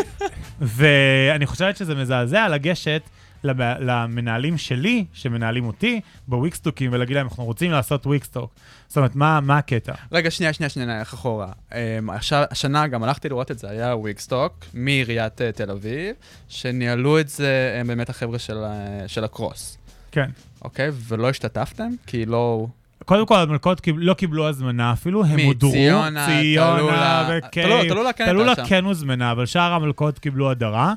[0.61, 3.03] ואני חושבת שזה מזעזע לגשת
[3.45, 8.51] למ- למנהלים שלי, שמנהלים אותי, בוויקסטוקים, ולהגיד להם, אנחנו רוצים לעשות Wigstock.
[8.88, 9.93] זאת אומרת, מה מה הקטע?
[10.12, 11.53] רגע, שנייה, שנייה, שנייה, נלך אחורה.
[11.74, 16.14] אמ, עכשיו- השנה גם הלכתי לראות את זה, היה Wigstock מעיריית אה, תל אביב,
[16.49, 18.74] שניהלו את זה באמת החבר'ה של ה-
[19.09, 19.78] של הקרוס,
[20.12, 20.30] כן.
[20.64, 20.90] אוקיי?
[21.09, 21.88] ולא השתתפתם?
[22.07, 22.66] כי לא...
[23.05, 25.40] קודם כל, המלכות קיב- לא קיבלו הזמנה אפילו, הם?
[25.40, 25.70] הודרו.
[25.70, 27.28] ציונה, ציונה תלולה.
[27.48, 27.66] וקייט.
[27.92, 28.53] תלולה- תלולה.
[28.66, 30.94] כן הוזמנה, אבל שאר המלכות קיבלו הדרה.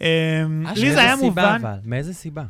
[0.00, 1.74] אמ, לי מאיזה זה היה סיבה מובן, אבל?
[1.84, 2.42] מאיזה סיבה?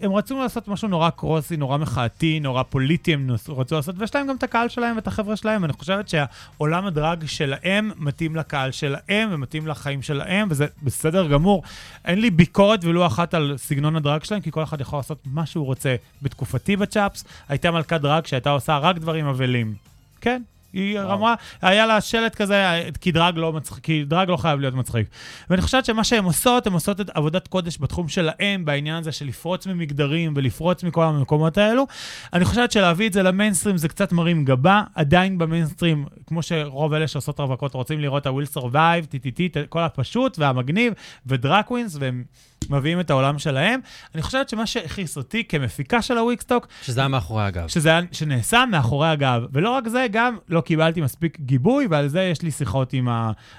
[0.00, 4.26] הם רצו לעשות משהו נורא קרוסי, נורא מחאתי, נורא פוליטי, הם רצו לעשות, ויש להם
[4.26, 5.64] גם את הקהל שלהם ואת החבר'ה שלהם.
[5.64, 11.62] אני חושבת שהעולם הדרג שלהם מתאים לקהל שלהם ומתאים לחיים שלהם, וזה בסדר גמור.
[12.04, 15.46] אין לי ביקורת ולו אחת על סגנון הדרג שלהם, כי כל אחד יכול לעשות מה
[15.46, 15.96] שהוא רוצה.
[16.22, 19.74] בתקופתי בצ'אפס, הייתה מלכת דרג שהייתה עושה רק דברים אבלים.
[20.20, 20.42] כן.
[20.72, 24.74] היא אמרה, היה לה שלט כזה, כי דרג לא מצחיק, כי דרג לא חייב להיות
[24.74, 25.06] מצחיק.
[25.50, 29.26] ואני חושבת שמה שהן עושות, הן עושות את עבודת קודש בתחום שלהן, בעניין הזה של
[29.26, 31.86] לפרוץ ממגדרים ולפרוץ מכל המקומות האלו.
[32.32, 37.08] אני חושבת שלהביא את זה למיינסטרים זה קצת מרים גבה, עדיין במיינסטרים, כמו שרוב אלה
[37.08, 40.92] שעושות רווקות רוצים לראות ה-will survive, טי-טי-טי, כל הפשוט והמגניב,
[41.26, 42.24] ו drag queens, והם
[42.70, 43.80] מביאים את העולם שלהם.
[44.14, 47.68] אני חושבת שמה שהכעיס אותי כמפיקה של ה Wigstock, שזה היה מאחורי הגב.
[47.68, 49.42] שזה היה, שנעשה מאחורי הגב.
[49.52, 53.08] ולא רק זה, גם לא קיבלתי מספיק גיבוי, ועל זה יש לי שיחות עם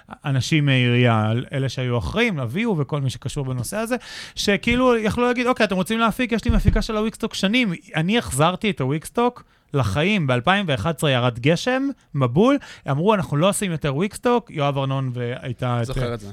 [0.09, 3.95] האנשים מהעירייה, אלה שהיו אחראים, אביהו וכל מי שקשור בנושא הזה,
[4.35, 7.73] שכאילו יכלו להגיד, אוקיי, אתם רוצים להפיק, יש לי מפיקה של ה Wigstock שנים.
[7.95, 9.43] אני החזרתי את ה Wigstock.
[9.73, 12.57] לחיים, ב-2011 ירד גשם, מבול,
[12.89, 15.79] אמרו, אנחנו לא עושים יותר Wigstock, יואב ארנון והייתה...
[15.83, 16.27] זוכר את זה.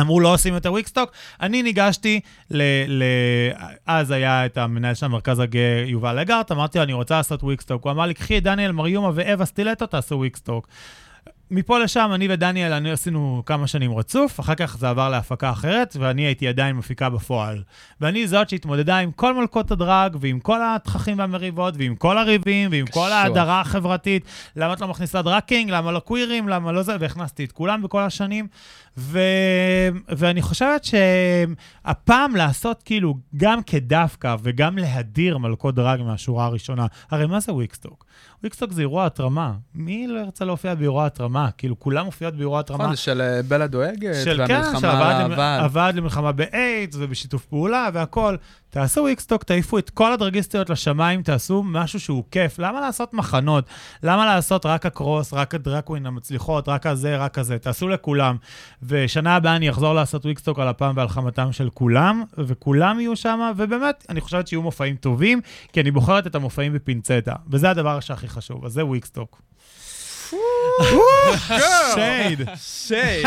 [0.00, 1.12] אמרו לא עושים יותר Wigstock.
[1.40, 2.20] אני ניגשתי
[2.50, 2.62] ל...
[2.88, 3.04] ל...
[3.86, 7.84] אז היה את המנהל של המרכז הגאה יובל אגרט, אמרתי לו, אני רוצה לעשות Wigstock.
[7.84, 10.68] הוא אמר לי, קחי את דניאל מריומה ואווה סטילטו, תעשו Wigstock.
[11.54, 15.96] מפה לשם, אני ודניאל, אני עשינו כמה שנים רצוף, אחר כך זה עבר להפקה אחרת,
[16.00, 17.62] ואני הייתי עדיין מפיקה בפועל.
[18.00, 22.86] ואני זאת שהתמודדה עם כל מלכות הדראג, ועם כל התככים והמריבות, ועם כל הריבים, ועם
[22.86, 23.12] כל קשוח.
[23.12, 24.24] ההדרה החברתית.
[24.56, 25.70] למה את לא מכניסה drag king?
[25.70, 26.48] למה לא קווירים?
[26.48, 26.96] למה לא זה?
[27.00, 28.46] והכנסתי את כולם בכל השנים.
[28.96, 29.18] ו...
[30.08, 37.40] ואני חושבת שהפעם לעשות כאילו גם כדווקא וגם להדיר מלכות דראג מהשורה הראשונה, הרי מה
[37.40, 38.04] זה Wigstock?
[38.42, 39.52] Wigstock זה אירוע התרמה.
[39.74, 41.41] מי לא ירצה להופיע באירוע התרמה?
[41.58, 42.84] כאילו, כולם מופיעות באירוע התרמה.
[42.84, 44.86] נכון, של אה, בלה דואגת, של כן, של
[45.60, 48.36] הוועד למלחמה באיידס ובשיתוף פעולה והכל.
[48.72, 52.58] תעשו Wigstock, תעיפו את כל הדראגיסטיות לשמיים, תעשו משהו שהוא כיף.
[52.58, 53.64] למה לעשות מחנות?
[54.02, 57.58] למה לעשות רק הקרוס, רק ה drag queen המצליחות, רק הזה, רק הזה?
[57.58, 58.36] תעשו לכולם.
[58.82, 63.52] ושנה הבאה אני אחזור לעשות Wigstock על אפם ועל חמתם של כולם, וכולם יהיו שם,
[63.56, 65.40] ובאמת, אני חושבת שיהיו מופעים טובים,
[65.72, 69.42] כי אני בוחרת את המופעים בפינצטה, וזה הדבר שהכי חשוב, אז זה Wigstock.
[71.94, 72.40] shade.
[72.56, 73.26] shade.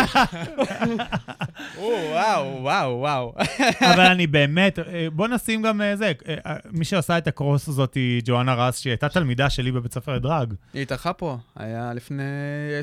[1.78, 3.36] או, וואו, וואו, וואו.
[3.82, 7.94] אבל אני באמת, אה, בוא נשים גם אה, זה, אה, מי שעושה את הקרוס הזאת
[7.94, 10.54] היא ג'ואנה רס, שהיא הייתה תלמידה שלי בבית ספר לדראג.
[10.74, 12.24] היא התארחה פה, היה לפני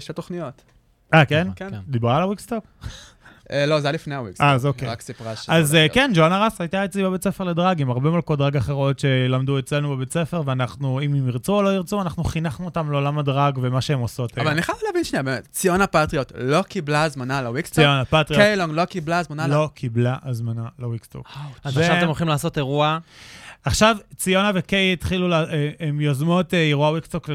[0.00, 0.62] שתי תוכניות.
[1.14, 1.48] אה, כן?
[1.56, 1.70] כן.
[1.88, 2.64] דיברה על ה Wigstock?
[3.52, 4.40] אה, לא, זה היה לפני ה Wigs.
[4.40, 4.88] אה, אז אוקיי.
[4.88, 5.48] רק סיפרה ש...
[5.48, 8.98] אז אה, כן, ג'ואנה רס הייתה אצלי בבית ספר לדראג, עם הרבה מלכות דראג אחרות
[8.98, 13.18] שלמדו אצלנו בבית ספר, ואנחנו, אם הם ירצו או לא ירצו, אנחנו חינכנו אותם לעולם
[13.18, 14.38] הדראג ומה שהם עושות.
[14.38, 17.76] אבל אני חייב להבין שנייה, באמת, ציונה פטריוט לא קיבלה הזמנה ל Wigstock?
[17.76, 21.28] ציונה פטריוט קיילונג לא קיבלה הזמנה לא קיבלה הזמנה ל Wigstock.
[21.64, 22.98] אז עכשיו אתם הולכים לעשות אירוע,
[23.64, 27.30] עכשיו, ציונה וקיי התחילו, לה- אה, הן יוזמות אה, אירוע Wigstock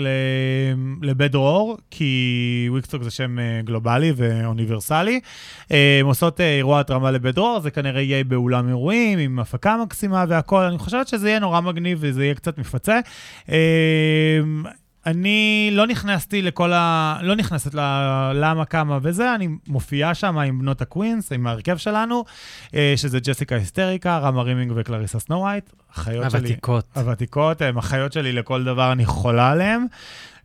[1.01, 5.19] לבית דרור, כי Wigstock זה שם אה, גלובלי ואוניברסלי.
[5.69, 10.63] הן עושות אירוע התרמה לבית דרור, זה כנראה יהיה באולם אירועים, עם הפקה מקסימה והכול.
[10.63, 12.99] אני חושבת שזה יהיה נורא מגניב וזה יהיה קצת מפצה.
[15.07, 17.17] אני לא נכנסתי לכל ה...
[17.21, 22.23] לא נכנסת ללמה, כמה וזה, אני מופיעה שם עם בנות הקווינס, עם ההרכב שלנו,
[22.75, 26.39] אה, שזה ג'סיקה היסטריקה, רמה רימינג וקלריסה סנואייט, אחיות שלי.
[26.39, 26.85] הוותיקות.
[26.95, 29.85] הוותיקות, הן אחיות שלי לכל דבר, אני חולה עליהן.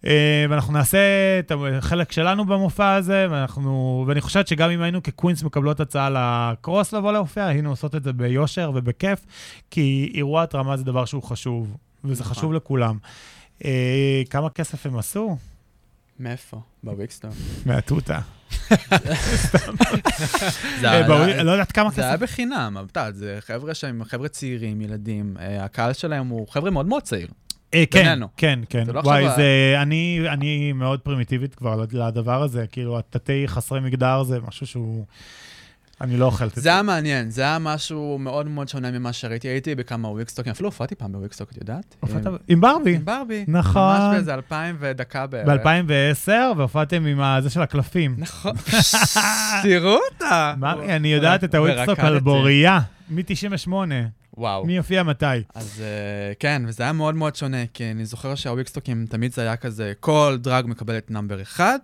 [0.06, 0.98] אה, ואנחנו נעשה
[1.38, 6.92] את החלק שלנו במופע הזה, ואנחנו, ואני חושבת שגם אם היינו כקווינס מקבלות הצעה לקרוס
[6.92, 9.26] לבוא להופיע, היינו עושות את זה ביושר ובכיף,
[9.70, 12.34] כי אירוע התרמה זה דבר שהוא חשוב, וזה נכון.
[12.34, 12.96] חשוב לכולם.
[13.64, 15.36] אה, כמה כסף הם עשו?
[16.20, 16.60] מאיפה?
[16.82, 17.30] ב Wigstock.
[17.66, 18.18] מהתותה.
[20.80, 22.22] זה אה, לא יודעת כמה זה היה כסף.
[22.22, 22.76] בחינם,
[23.12, 27.28] זה חבר'ה שהם חבר'ה צעירים, ילדים, אה, הקהל שלהם הוא חבר'ה מאוד מאוד צעיר.
[27.74, 28.18] אה, כן.
[28.36, 28.84] כן, כן.
[28.86, 29.74] לא וואי, זה...
[29.82, 35.04] אני אני מאוד פרימיטיבית כבר לדבר הזה, כאילו, התתי חסרי מגדר זה משהו שהוא...
[36.02, 36.68] אני לא אוכלת את זה זה.
[36.72, 39.48] היה מעניין, זה היה משהו מאוד מאוד שונה ממה שראיתי.
[39.48, 41.96] הייתי בכמה וויקסטוקים, אפילו הופעתי פעם בוויקסטוק, את יודעת?
[42.00, 42.94] הופעת עם- ברבי.
[42.94, 43.44] עם ברבי.
[43.48, 43.82] נכון.
[43.82, 45.48] ממש באיזה אלפיים ודקה בערך.
[45.66, 48.14] ב-2010, והופעתם עם הזה של הקלפים.
[48.18, 48.52] נכון.
[49.62, 50.54] תראו אותה.
[50.58, 52.18] מרי, אני יודעת את ה Wigstock על.
[52.20, 52.80] בוריה,
[53.10, 53.72] מ-98.
[54.36, 54.66] וואו.
[54.66, 55.26] מי יופיע מתי?
[55.54, 59.32] אז אה, כן, וזה היה מאוד מאוד שונה, כי אני זוכר שה Wigstock ים תמיד
[59.32, 61.78] זה היה כזה, כל דראג מקבלת number אחד,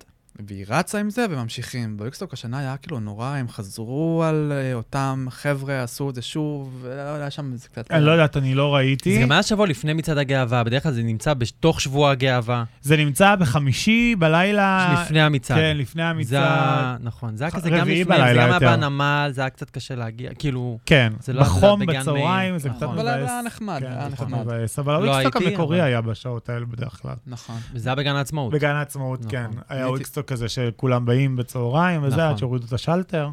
[0.46, 1.96] והיא רצה עם זה וממשיכים.
[1.96, 6.22] ב Wigstock השנה היה כאילו נורא, הם חזרו על אה, אותם חבר'ה, עשו את זה
[6.22, 7.90] שוב, ולא יודע, שם זה קצת...
[7.90, 9.14] אני לא יודעת, אני לא ראיתי.
[9.14, 12.96] זה גם היה שבוע לפני מצעד הגאווה, בדרך כלל זה נמצא בתוך שבוע הגאווה, זה
[12.96, 15.00] נמצא בחמישי בלילה.
[15.04, 15.58] לפני המצעד.
[15.58, 16.42] כן, לפני זה המצעד.
[16.42, 18.76] היה, נכון, זה היה כזה גם לפני, זה בלילה גם היה.
[18.76, 22.78] בנמל, זה היה קצת קשה להגיע, כאילו, כן, זה לא- בחום זה בצהריים, זה נכון.
[22.80, 23.30] קצת אבל מבאס.
[23.30, 24.38] היה נחמד, כן, היה זה נחמד.
[24.78, 27.14] אבל לא ה Wigstock הייתי, המקורי אבל- היה בשעות האלה בדרך כלל.
[27.26, 27.56] נכון.
[27.72, 28.52] וזה היה בגן העצמאות.
[28.52, 29.30] בגן העצמאות, נכון.
[29.30, 29.50] כן.
[29.68, 32.28] היה Wigstock כזה שכולם באים בצהריים, וזה, נכון.
[32.28, 33.28] עד שהורידו את השלטר.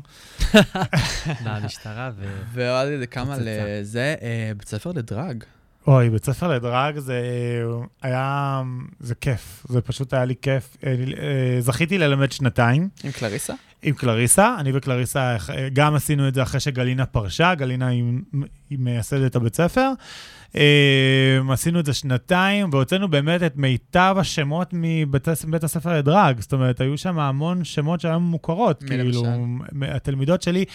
[1.46, 2.42] מהמשטרה, ו...
[2.54, 3.36] ועוד איזה כמה.
[3.40, 5.44] לזה, אה, בית ספר לדראג.
[5.88, 7.22] אוי, בית ספר לדרג זה
[8.02, 8.62] היה...
[9.00, 9.66] זה כיף.
[9.70, 10.78] זה פשוט היה לי כיף.
[10.84, 13.54] אה, אה, זכיתי ללמד שנתיים עם קלריסה?
[13.82, 14.56] עם קלריסה.
[14.60, 17.56] אני וקלריסה אה, גם עשינו את זה אחרי שגלינה פרשה.
[17.56, 18.04] גלינה היא
[18.70, 19.92] היא מייסדת הבית ספר.
[20.58, 26.40] אה, עשינו את זה שנתיים, והוצאנו באמת את מיטב השמות מבית הס- בית הספר לדרג.
[26.40, 28.84] זאת אומרת, היו שם המון שמות שהיו מוכרות.
[28.84, 29.24] כאילו,
[29.82, 30.66] התלמידות שלי,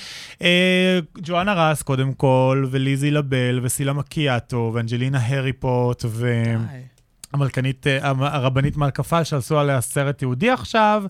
[0.43, 6.33] אה, ג'ואנה רס קודם כל, וליזי לבל, וסילה מקיאטו, ואנג'לינה הריפוט, ו...
[7.33, 11.05] המלכנית, אה, הרבנית מלכה שעשו עליה סרט תיעודי עכשיו,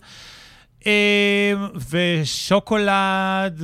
[1.91, 3.62] ושוקולד,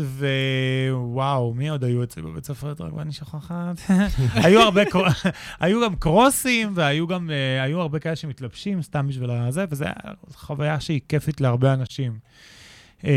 [0.90, 3.76] ווואו, מי עוד היו אצלי בבית ספר לדרג ואני שוכחת?
[4.44, 5.28] היו הרבה, קר-
[5.60, 9.84] היו גם קרוסים, והיו גם, אה, היו הרבה כאלה שמתלבשים סתם בשביל הזה, וזו
[10.34, 12.18] חוויה שהיא כיפית להרבה אנשים.
[13.04, 13.10] אה,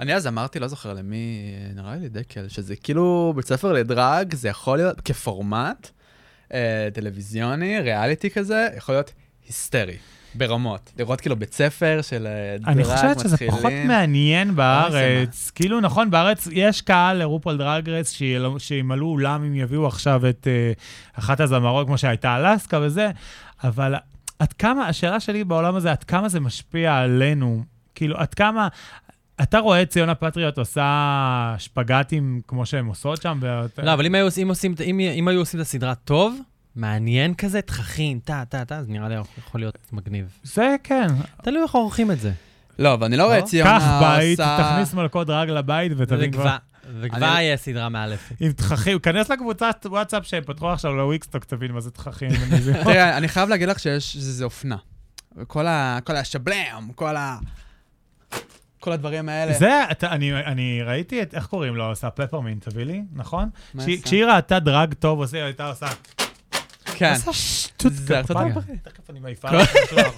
[0.00, 4.48] אני אז אמרתי, לא זוכר למי, נראה לי דקל, שזה כאילו בית ספר לדרג, זה
[4.48, 5.88] יכול להיות כפורמט
[6.54, 9.12] אה, טלוויזיוני, ריאליטי כזה, יכול להיות
[9.46, 9.96] היסטרי,
[10.38, 10.92] ברמות.
[10.98, 12.96] לראות כאילו בית ספר של אה, דרג אני מתחילים.
[12.96, 15.50] חושבת שזה פחות מעניין בארץ.
[15.54, 20.46] כאילו, נכון, בארץ יש קהל לרופול דרג רייס שיל- שימלאו אולם אם יביאו עכשיו את
[20.50, 20.72] אה,
[21.18, 23.10] אחת הזמרות, כמו שהייתה אלסקה וזה,
[23.64, 23.94] אבל
[24.38, 27.62] עד כמה, השאלה שלי בעולם הזה, עד כמה זה משפיע עלינו?
[27.94, 28.68] כאילו, עד כמה...
[29.42, 30.84] אתה רואה את ציונה פטריוט עושה
[31.58, 33.38] שפגטים כמו שהן עושות שם?
[33.40, 36.38] ואת- לא, אבל אם היו עושים- אם עושים- אם- אם היו עושים את הסדרה טוב,
[36.78, 40.38] מעניין כזה, תככין, טה, טה, טה, אז נראה לי יכול להיות מגניב.
[40.42, 41.06] זה כן.
[41.42, 42.32] תלוי איך עורכים את זה.
[42.78, 44.16] לא, אבל אני לא רואה את ציונה קח עושה...
[44.18, 46.56] בית, תכניס מלכות דרג לבית ותבין כבר...
[47.00, 48.36] וכבר- יהיה סדרה מאלפת.
[48.40, 52.30] עם תככים, כנס לקבוצת וואטסאפ שהם פתחו עכשיו לוויקסטוק, תבין מה זה תככים.
[52.84, 54.76] תראה, אני חייב להגיד לך שיש, שזה אופנה.
[55.46, 55.66] כל
[56.16, 57.38] השבלם, כל ה...
[58.80, 59.52] כל הדברים האלה.
[59.52, 63.48] זה, אתה, אני, אני ראיתי את, איך קוראים לו, עושה פפרמינט, תביא לי, נכון?
[63.74, 64.04] מה כשהיא- עשה?
[64.04, 65.86] כשהיא ראתה דרג טוב עושה, היא הייתה עושה,
[66.98, 67.12] כן.
[67.12, 68.52] איזה שטות זה ארצות כפיים.
[68.52, 68.88] הברית.
[68.88, 69.70] תכף אני מעיפה לך.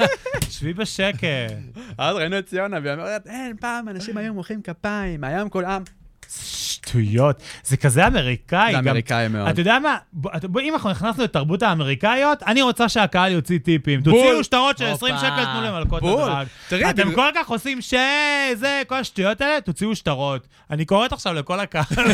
[0.50, 1.24] שבי בשקט.
[1.98, 5.82] אז ראינו את ציונה, והיא אומרת, אין, פעם אנשים היו מוחאים כפיים, היום כל עם.
[6.28, 7.42] שטויות.
[7.64, 8.72] זה כזה אמריקאי.
[8.72, 9.48] זה גם- אמריקאי מאוד.
[9.48, 14.02] אתה יודע מה, בוא, אם אנחנו נכנסנו לתרבות האמריקאיות, אני רוצה שהקהל יוציא טיפים.
[14.02, 15.26] תוציאו שטרות של 20 הופה.
[15.26, 16.02] שקל, תנו למלכות.
[16.02, 16.46] הדראג.
[16.68, 17.94] תראי, אתם כל כך עושים ש...
[18.54, 20.46] זה, כל השטויות האלה, תוציאו שטרות.
[20.70, 21.84] אני קוראת עכשיו לכל הקהל.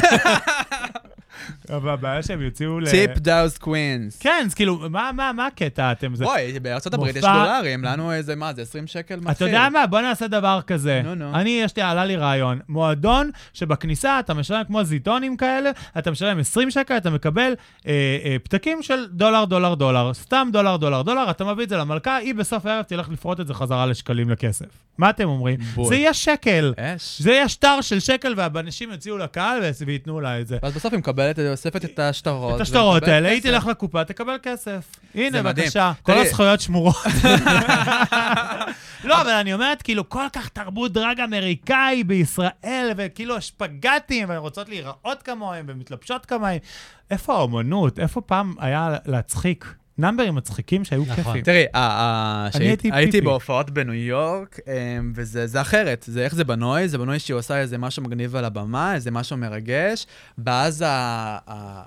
[1.71, 2.91] אבל הבעיה שהם יוציאו ל...
[2.91, 4.19] tip those queens.
[4.19, 5.93] כן, אז כאילו, מה, מה, מה הקטע?
[5.93, 6.25] אתם זה...
[6.25, 9.33] בואי, בארצות הברית יש דולרים, לנו איזה, מה, זה 20 שקל מתחיל.
[9.33, 9.87] אתה יודע מה?
[9.87, 11.01] בוא נעשה דבר כזה.
[11.05, 11.35] נו, נו.
[11.35, 12.59] אני, יש לי, עלה לי רעיון.
[12.69, 17.55] מועדון שבכניסה אתה משלם כמו זיטונים כאלה, אתה משלם 20 שקל, אתה מקבל
[17.87, 17.93] אה,
[18.25, 20.15] אה, פתקים של דולר, דולר, דולר.
[20.15, 23.47] סתם דולר, דולר, דולר, אתה מביא את זה למלכה, היא בסוף הערב תלך לפרוט את
[23.47, 24.67] זה חזרה לשקלים לכסף.
[24.99, 25.57] מה אתם אומרים?
[25.75, 25.89] בול.
[25.89, 26.75] זה יהיה שקל.
[26.77, 27.23] אש.
[27.23, 30.59] זה יהיה שטר של שקל, והאנשים יוציאו לקהל וייתנו לה את זה.
[30.63, 32.57] ואז בסוף היא מקבלת, היא אוספת את השטרות.
[32.57, 33.43] את השטרות האלה, היא.
[33.43, 34.87] תלך לקופה, תקבל כסף.
[35.15, 35.43] הנה.
[35.43, 36.97] בבקשה, כל הזכויות שמורות.
[39.05, 44.69] לא, אבל אני אומרת, כאילו, כל כך תרבות דרג אמריקאי בישראל, וכאילו השפגטים, והן רוצות
[44.69, 46.59] להיראות כמוהם, ומתלבשות כמוהם.
[47.11, 47.99] איפה האומנות?
[47.99, 49.75] איפה פעם היה להצחיק?
[49.99, 51.15] נאמברים מצחיקים שהיו נכון.
[51.17, 51.43] כיפים.
[51.43, 51.65] תראי,
[52.93, 53.21] הייתי.
[53.21, 56.05] בהופעות בניו יורק, אמ, וזה זה אחרת.
[56.09, 59.37] זה איך זה בנוי, זה בנוי שהיא עושה איזה משהו מגניב על הבמה, איזה משהו
[59.37, 60.07] מרגש,
[60.39, 61.39] ואז ה- ה-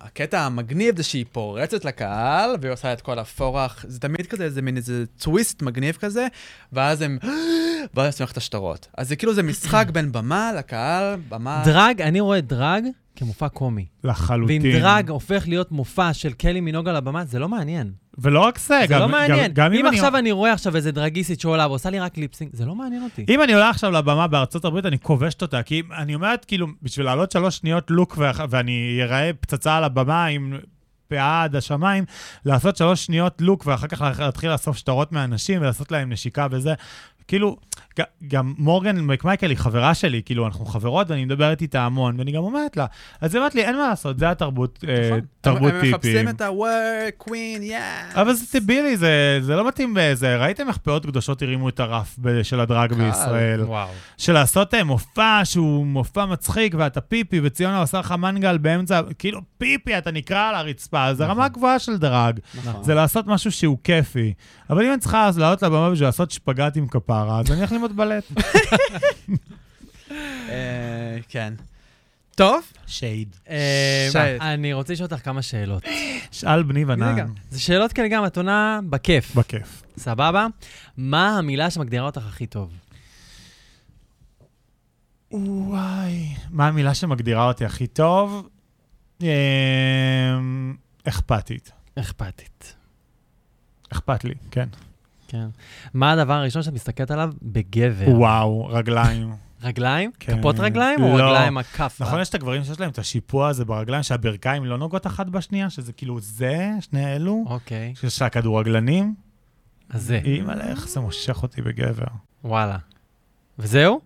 [0.05, 4.61] הקטע המגניב זה שהיא פורצת לקהל, והיא עושה את כל הפורח, זה תמיד כזה, איזה
[4.61, 6.27] מין איזה טוויסט מגניב כזה,
[6.73, 7.17] ואז הם,
[7.93, 8.87] ואז לך את השטרות.
[8.97, 11.61] אז זה כאילו זה משחק בין במה לקהל, במה...
[11.65, 12.83] דרג, אני רואה דרג
[13.19, 13.85] כמופע קומי.
[14.03, 14.61] לחלוטין.
[14.61, 17.91] ואם דרג הופך להיות מופע של קלי מינוג על הבמה, זה לא מעניין.
[18.17, 18.99] ולא רק זה, זה גם...
[18.99, 19.51] לא גם- מעניין.
[19.53, 22.65] גם אם אני- עכשיו אני רואה עכשיו איזה דרגיסטית שעולה ועושה לי רק ליפסינג, זה
[22.65, 23.25] לא מעניין אותי.
[23.29, 27.05] אם אני עולה עכשיו לבמה בארצות הברית, אני כובשת אותה, כי אני אומרת, כאילו, בשביל
[27.05, 30.53] לעלות שלוש שניות לוק ואח- ואני אראה פצצה על הבמה עם
[31.07, 32.03] פאה עד השמיים,
[32.45, 36.73] לעשות שלוש שניות לוק ואחר כך להתחיל לאסוף שטרות מאנשים ולעשות להם נשיקה וזה.
[37.27, 37.57] כאילו,
[38.27, 42.43] גם מורגן מקמייקל היא חברה שלי, כאילו, אנחנו חברות ואני מדברת איתה המון, ואני גם
[42.43, 42.85] אומרת לה,
[43.21, 45.19] אז היא אומרת לי, אין מה לעשות, זה התרבות, אה, נכון.
[45.41, 45.91] תרבות הם טיפים.
[45.91, 48.21] מחפשים את ה-work, queen, yeah.
[48.21, 50.37] אבל זה טיבילי, זה, לא מתאים בזה.
[50.37, 52.93] ראיתם איך פאות קדושות הרימו את הרף של הדרג.
[52.93, 53.61] בישראל?
[54.17, 59.41] של לעשות אה, מופע שהוא מופע מצחיק, ואתה פיפי, וציונה עושה לך מנגל באמצע, כאילו
[59.57, 62.39] פיפי, אתה נקרע על הרצפה, זה רמה גבוהה של דרג.
[62.65, 62.83] נכון.
[62.83, 64.33] זה לעשות משהו שהוא כיפי.
[64.69, 67.97] אבל אם אני צריכה לעלות לבמה בשביל לעשות שפגאט עם כפרה, אז אני הולך ללמוד
[67.97, 68.23] בלט.
[70.49, 71.53] אה, כן.
[72.35, 73.35] טוב, שייד.
[73.49, 74.09] אה.
[74.41, 75.83] אני רוצה לשאול אותך כמה שאלות.
[76.31, 76.85] שאל בני.
[76.85, 77.33] ונען.
[77.49, 79.35] זה שאלות כאלה גם, את עונה בכיף.
[79.35, 79.83] בכיף.
[79.97, 80.47] סבבה?
[80.97, 82.73] מה המילה שמגדירה אותך הכי טוב?
[85.31, 88.49] וואי, מה המילה שמגדירה אותי הכי טוב?
[89.21, 89.27] אמ,
[91.07, 91.71] אכפתית.
[91.99, 92.75] אכפתית.
[93.91, 94.69] אכפת לי, כן.
[95.29, 95.47] כן.
[95.93, 98.09] מה הדבר הראשון שאת מסתכלת עליו בגבר?
[98.09, 99.33] וואו, רגליים.
[99.63, 100.11] רגליים?
[100.19, 100.39] כן.
[100.39, 101.23] כפות רגליים או לא.
[101.23, 101.97] רגליים הכף?
[102.01, 105.69] נכון, יש את הגברים שיש להם את השיפוע הזה ברגליים, שהברכיים לא נוגעות אחת בשנייה,
[105.69, 109.15] שזה כאילו זה, שני אלו, אוקיי, של הכדורגלנים.
[109.89, 112.05] אז זה, אימא'לה, איך זה מושך אותי בגבר.
[112.43, 112.77] וואלה.
[113.59, 114.01] וזהו?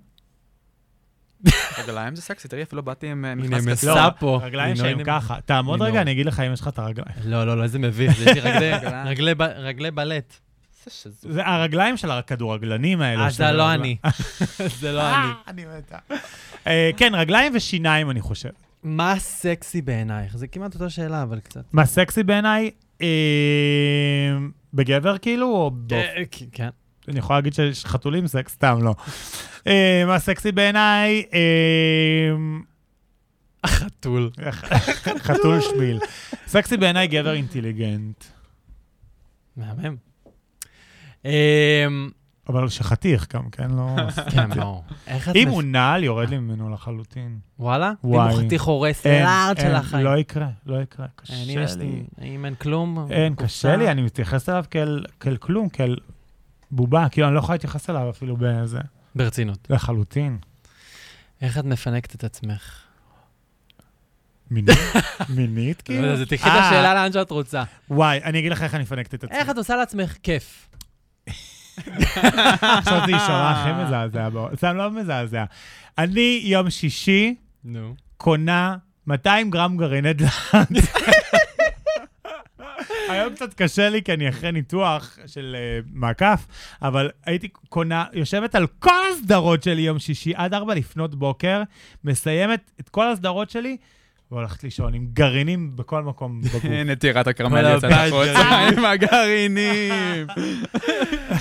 [1.80, 3.92] רגליים זה סקסי, תראי, אפילו באתי עם אה, הנה, מכנס הם כזה.
[3.92, 4.40] עשה פה.
[4.44, 5.04] רגליים הנה, שהם הנה.
[5.06, 5.38] ככה.
[5.46, 6.02] תעמוד הנה רגע.
[6.02, 7.16] אני אגיד לך אם יש לך את הרגליים.
[7.26, 8.40] לא, לא, לא, איזה מביך, יש לי
[9.06, 9.38] רגליים.
[9.58, 10.40] רגלי בלט.
[10.86, 11.34] זה שזו.
[11.34, 13.24] זה הרגליים של הכדורגלנים האלה.
[13.24, 13.74] אה, של זה לא.
[13.74, 13.98] אני.
[14.80, 15.32] זה לא אה, אני.
[15.48, 15.98] אני מתה.
[16.68, 18.50] אה, כן, רגליים ושיניים, אני חושב.
[18.84, 20.38] מה סקסי בעינייך?
[20.38, 21.62] זה כמעט אותה שאלה, אבל קצת.
[21.74, 22.72] מה סקסי בעיניי?
[24.74, 25.72] בגבר כאילו, או?
[25.92, 26.70] אה, כן.
[27.08, 28.96] אני יכול להגיד שיש חתולים סקס, סתם לא.
[30.08, 31.24] מה סקסי בעיניי?
[33.64, 34.30] החתול.
[35.28, 36.00] חתול שמיל.
[36.48, 38.24] סקסי בעיניי גבר אינטליגנט.
[39.58, 40.13] מהמם.
[41.26, 42.10] אמ,
[42.50, 43.72] אבל שחתיך גם, כן?
[43.72, 43.96] לא...
[44.32, 44.84] כן, ברור.
[45.36, 47.40] אם הוא נעל, יורד לי ממנו לחלוטין.
[47.60, 47.90] וואלה?
[47.90, 48.34] אם וואי.
[48.34, 50.06] הוא חתיך הורס לארד של החיים.
[50.06, 51.06] לא יקרה, לא יקרה.
[51.06, 52.04] אם קשה לי.
[52.22, 53.08] אם אין כלום...
[53.12, 53.36] אין.
[53.36, 54.66] קשה לי, אני מתייחס אליו
[55.20, 55.96] כאל כלום, כאל
[56.72, 58.80] בובה, כאילו, אני לא יכול להתייחס אליו אפילו בזה.
[59.16, 59.68] ברצינות.
[59.70, 60.38] לחלוטין.
[61.42, 62.80] איך את מפנקת את עצמך?
[64.52, 64.78] מינית?
[65.36, 66.18] מינית, כאילו?
[66.18, 67.64] זה תקחי את אה, השאלה לאן שאת רוצה.
[67.90, 69.38] וואי, אני אגיד לך איך אני מפנקת את עצמי.
[69.38, 70.70] איך את עושה לעצמך כיף?
[72.80, 74.30] עכשיו זה יישמע הכי מזעזע.
[74.60, 75.44] זה לא מזעזע.
[75.98, 77.36] אני יום שישי.
[78.18, 78.76] קונה
[79.08, 80.32] 200 גרם גרעיני דלעת.
[83.10, 86.48] היום קצת קשה לי, כי אני אחרי ניתוח של uh, מעקף,
[86.82, 91.64] אבל הייתי קונה, יושבת על כל הסדרות שלי יום שישי עד 4 לפנות בוקר,
[92.04, 93.78] מסיימת את כל הסדרות שלי,
[94.34, 96.66] והולכת לישון עם גרעינים בכל מקום בגוף.
[96.82, 100.28] הנה טירת הכרמל יצאת החוצה עם הגרעינים.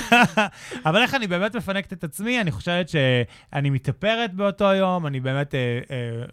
[0.87, 2.41] אבל איך אני באמת מפנקת את עצמי?
[2.41, 6.25] אני חושבת שאני מתאפרת באותו יום, אני באמת אה, אה,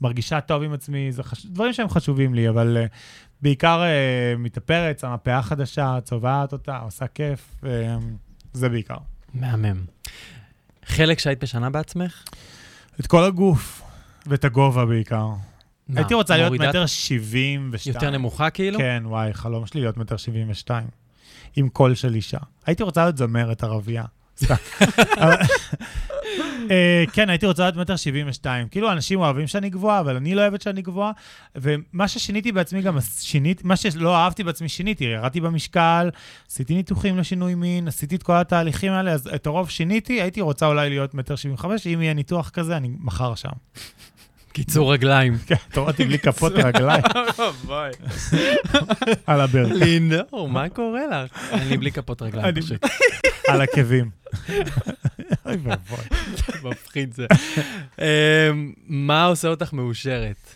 [0.00, 1.46] מרגישה טוב עם עצמי, זה חש...
[1.46, 2.86] דברים שהם חשובים לי, אבל אה,
[3.42, 7.96] בעיקר אה, מתאפרת, שמה פאה חדשה, צובעת אותה, עושה כיף, אה,
[8.52, 8.96] זה בעיקר.
[9.34, 9.84] מהמם.
[10.84, 12.24] חלק שהיית משנה בעצמך?
[13.00, 13.82] את כל הגוף,
[14.26, 15.28] ואת הגובה בעיקר.
[15.88, 17.94] מה, הייתי רוצה להיות מטר שבעים ושתיים.
[17.94, 18.78] יותר נמוכה כאילו?
[18.78, 20.86] כן, וואי, חלום שלי להיות מטר שבעים ושתיים.
[21.56, 22.38] עם קול של אישה.
[22.66, 24.04] הייתי רוצה להיות זמרת ערבייה.
[26.70, 28.68] אה, כן, הייתי רוצה להיות מטר שבעים ושתיים.
[28.68, 31.12] כאילו, אנשים אוהבים שאני גבוהה, אבל אני לא אוהבת שאני גבוהה.
[31.56, 35.04] ומה ששיניתי בעצמי גם שיניתי, מה שלא אהבתי בעצמי שיניתי.
[35.04, 36.10] ירדתי במשקל,
[36.50, 40.22] עשיתי ניתוחים לשינוי מין, עשיתי את כל התהליכים האלה, אז את הרוב שיניתי.
[40.22, 43.50] הייתי רוצה אולי להיות מטר שבעים וחמש, אם יהיה ניתוח כזה, אני מחר שם.
[44.58, 45.38] קיצור רגליים.
[45.46, 47.02] כן, תורתי בלי כפות רגליים
[49.26, 49.72] על הברך.
[49.72, 51.52] לינור, מה קורה לך?
[51.52, 52.84] אני בלי כפות רגליים פשוט.
[53.48, 54.10] על עקבים.
[55.46, 56.04] אוי ואבוי.
[56.64, 57.26] מפחיד זה.
[57.98, 58.04] אמ,
[58.86, 60.54] מה עושה אותך מאושרת?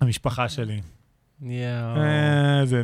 [0.00, 0.80] המשפחה שלי.
[1.42, 1.96] יואו.
[1.96, 2.82] אה, זה...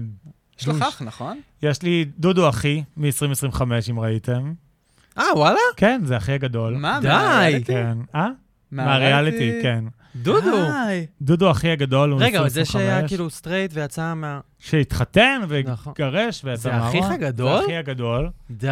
[0.60, 1.40] יש לך אח, נכון?
[1.62, 4.52] יש לי דודו אחי מ-2025, אם ראיתם.
[5.18, 5.58] אה, וואלה?
[5.76, 6.76] כן, זה אחי הגדול.
[6.76, 7.08] מה, די.
[7.08, 7.72] מהריאליטי?
[7.72, 7.98] כן.
[8.14, 8.28] אה?
[8.72, 9.84] מהריאליטי, כן.
[10.16, 10.40] דודו.
[10.86, 11.06] די.
[11.22, 12.54] דודו אחי הגדול הוא רגע, אבל 2025.
[12.66, 14.40] זה שהיה כאילו סטרייט ויצא מה...
[14.58, 15.92] שהתחתן נכון.
[15.96, 16.88] והתגרש ויצא זה מהארון.
[16.88, 17.58] אחיך הגדול?
[17.58, 18.28] זה אחי הגדול.
[18.50, 18.68] די.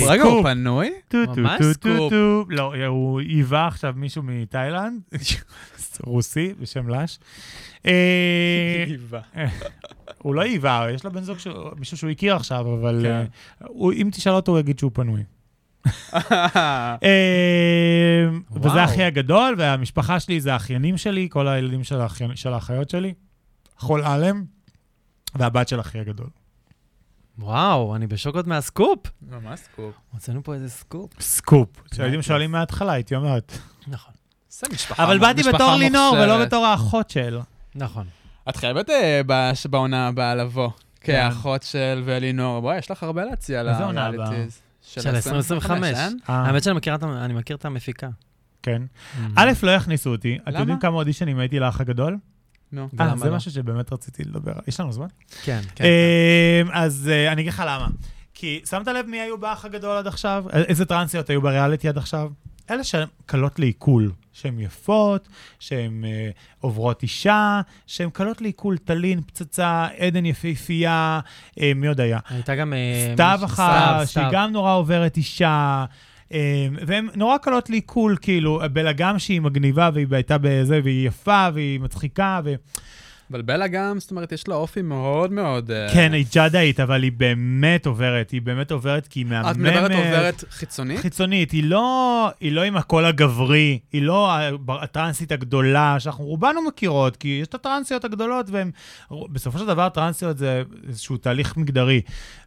[0.00, 0.46] הוא- רגע, הוא סקופ.
[0.46, 0.90] פנוי?
[1.08, 1.82] טו טו ממש טו סקופ.
[1.82, 2.44] טו טו.
[2.48, 5.00] לא, הוא היווה עכשיו מישהו מתאילנד,
[6.04, 7.18] רוסי בשם לש.
[7.86, 8.84] אה,
[10.22, 13.08] הוא לא היווה, יש לו בן זוג, שהוא- מישהו שהוא הכיר עכשיו, אבל כן.
[13.10, 13.24] אה,
[13.68, 15.22] הוא- אם תשאל אותו, הוא יגיד שהוא פנוי.
[17.02, 18.84] אה, וזה.
[18.84, 23.14] אחי הגדול, והמשפחה שלי זה האחיינים שלי, כל הילדים של האחיין- של האחיות שלי,
[23.78, 24.44] חול עלם,
[25.34, 26.28] והבת של אחי הגדול.
[27.38, 28.98] וואו, אני בשוק עוד מהסקופ.
[29.30, 29.94] ממש סקופ.
[30.12, 31.10] הוצאנו פה איזה סקופ.
[31.20, 31.68] סקופ.
[31.90, 32.22] כשהייתם כן.
[32.22, 33.58] שואלים מההתחלה, הייתי אומרת.
[33.86, 34.14] נכון.
[34.50, 36.44] זה משפחה אבל באתי בתור לינור, ולא.
[36.44, 37.38] בתור האחות של.
[37.74, 38.06] נכון.
[38.48, 39.20] את חייבת אה,
[39.70, 40.70] בעונה הבאה לבוא.
[41.00, 41.12] כן.
[41.30, 42.60] כאחות של ולינור.
[42.60, 44.60] בואי, יש לך הרבה להציע איזה עונה לריאליטיז.
[45.00, 45.84] של 2025.
[45.96, 46.18] אין?
[46.28, 48.08] אה, האמת שאני מכיר את ה- אני מכיר את המפיקה.
[48.62, 48.82] כן.
[49.36, 50.38] א', לא יכניסו אותי.
[50.42, 50.60] אתם למה?
[50.60, 52.18] יודעים כמה אודישנים הייתי לאח הגדול?
[52.72, 52.82] נו.
[52.82, 53.36] אה, ולמה זה לא?
[53.36, 54.52] משהו שבאמת רציתי לדבר.
[54.68, 55.06] יש לנו זמן?
[55.44, 55.60] כן.
[55.74, 55.84] כן.
[55.84, 57.88] אמ, אז אה, אני אגיד לך למה.
[58.34, 60.44] כי שמת לב מי היו באח הגדול עד עכשיו?
[60.52, 62.30] איזה טרנסיות היו בריאליטי עד עכשיו?
[62.70, 65.28] אלה שהן קלות לעיכול, שהן יפות,
[65.58, 66.30] שהן אה,
[66.60, 71.20] עוברות אישה, שהן קלות לעיכול, טלין, פצצה, עדן יפהפייה,
[71.60, 72.18] אה, מי עוד היה?
[72.28, 72.72] הייתה גם...
[72.72, 74.26] אה, סתיו אחת, שהיא.
[74.32, 75.84] גם נורא עוברת אישה.
[76.32, 81.80] אה, והן נורא קלות לעיכול, כאילו, בלגם שהיא מגניבה והיא הייתה בזה, והיא יפה והיא
[81.80, 82.54] מצחיקה, ו...
[83.30, 85.70] אבל בלה גם, זאת אומרת, יש לה אופי מאוד מאוד...
[85.70, 89.50] אה, כן, היא ג'אדאית, אבל היא באמת עוברת, היא באמת עוברת כי היא מהממת.
[89.50, 91.00] את מדברת עוברת חיצונית?
[91.00, 94.30] חיצונית, היא לא, היא לא עם הקול הגברי, היא לא
[94.68, 98.70] הטרנסית הגדולה, שאנחנו רובנו מכירות, כי יש את הטרנסיות הגדולות, והן,
[99.10, 102.00] בסופו של דבר טרנסיות זה איזשהו תהליך מגדרי.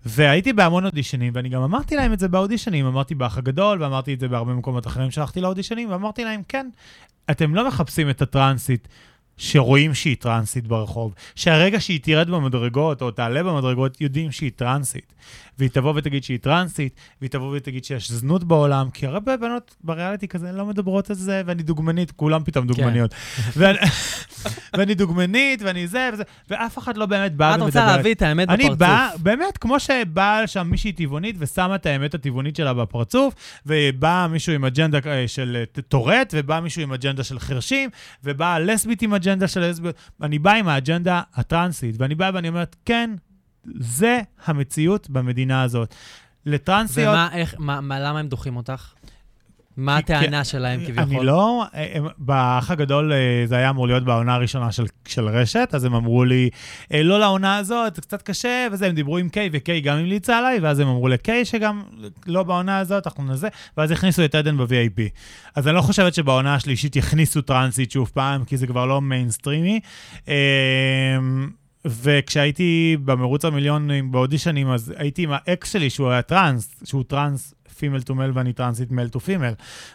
[0.06, 4.20] והייתי בהמון אודישנים, ואני גם אמרתי להם את זה באודישנים, אמרתי באח הגדול, ואמרתי את
[4.20, 6.70] זה בהרבה מקומות אחרים שהלכתי לאודישנים, ואמרתי להם, כן,
[7.32, 8.88] אתם לא מחפשים את הטרנסית.
[9.40, 15.14] שרואים שהיא טרנסית ברחוב, שהרגע שהיא תרד במדרגות או תעלה במדרגות, יודעים שהיא טרנסית.
[15.60, 20.28] והיא תבוא ותגיד שהיא טרנסית, והיא תבוא ותגיד שיש זנות בעולם, כי הרבה בנות בריאליטי
[20.28, 23.16] כזה לא מדברות על זה, ואני דוגמנית, כולם פתאום דוגמניות.
[23.58, 23.78] ואני,
[24.78, 27.66] ואני דוגמנית, ואני זה וזה, ואף אחד לא באמת בא את ומדבר.
[27.66, 28.80] רוצה להביא את האמת אני בפרצוף.
[28.80, 33.34] בא, באמת, כמו שבאה שם מישהי טבעונית ושמה את האמת הטבעונית שלה בפרצוף,
[33.66, 37.90] ובא מישהו עם אג'נדה אה, של אה, טורט, ובא מישהו עם אג'נדה של חרשים,
[38.24, 39.96] ובאה לסבית עם אג'נדה של לסביות.
[40.22, 43.12] אני בא עם האג'נדה הטרנסית, ואני באה ואני אומרת, כן,
[43.80, 45.96] זה המציאות במדינה הזאת.
[46.46, 47.14] לטרנסיות...
[47.14, 48.94] ומה, איך, מה, מה, למה הם דוחים אותך?
[49.80, 51.04] מה הטענה שלהם כביכול?
[51.04, 55.70] אני לא, הם, באח הגדול אה, זה היה אמור להיות בעונה הראשונה של, של רשת,
[55.74, 56.50] אז הם אמרו לי,
[56.94, 60.38] אה, לא לעונה הזאת, זה קצת קשה, וזה, הם דיברו עם קיי, וקיי גם המליצה
[60.38, 61.84] עליי, ואז הם אמרו לקיי שגם
[62.28, 63.48] לא בעונה הזאת, אנחנו נזה,
[63.78, 65.02] ואז הכניסו את עדן ב-VIP.
[65.56, 69.80] אז אני לא חושבת שבעונה השלישית יכניסו טרנסית שוב פעם, כי זה כבר לא מיינסטרימי.
[71.86, 78.02] וכשהייתי במרוץ המיליונים באודישנים, אז הייתי עם האקס שלי, שהוא היה טראנס, שהוא טראנס female
[78.02, 79.54] to male ואני טרנסית male to female,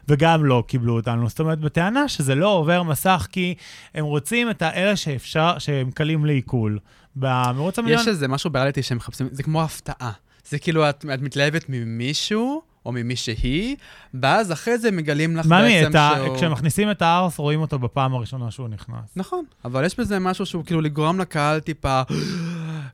[0.08, 1.28] וגם לא קיבלו אותנו.
[1.28, 3.54] זאת אומרת, בטענה שזה לא עובר מסך, כי
[3.94, 6.78] הם רוצים את האלה שאפשר, שהם קלים לעיכול.
[7.16, 8.00] במרוץ המיליון...
[8.00, 10.12] יש איזה משהו בריאליטי שהם מחפשים, זה כמו הפתעה.
[10.48, 13.76] זה כאילו, את, את מתלהבת ממישהו, או ממי שהיא,
[14.14, 16.36] ואז אחרי זה מגלים לך ממי, בעצם ה- שהוא...
[16.36, 19.10] כשמכניסים את הארס, רואים אותו בפעם הראשונה שהוא נכנס.
[19.16, 22.02] נכון, אבל יש בזה משהו שהוא כאילו לגרום לקהל טיפה,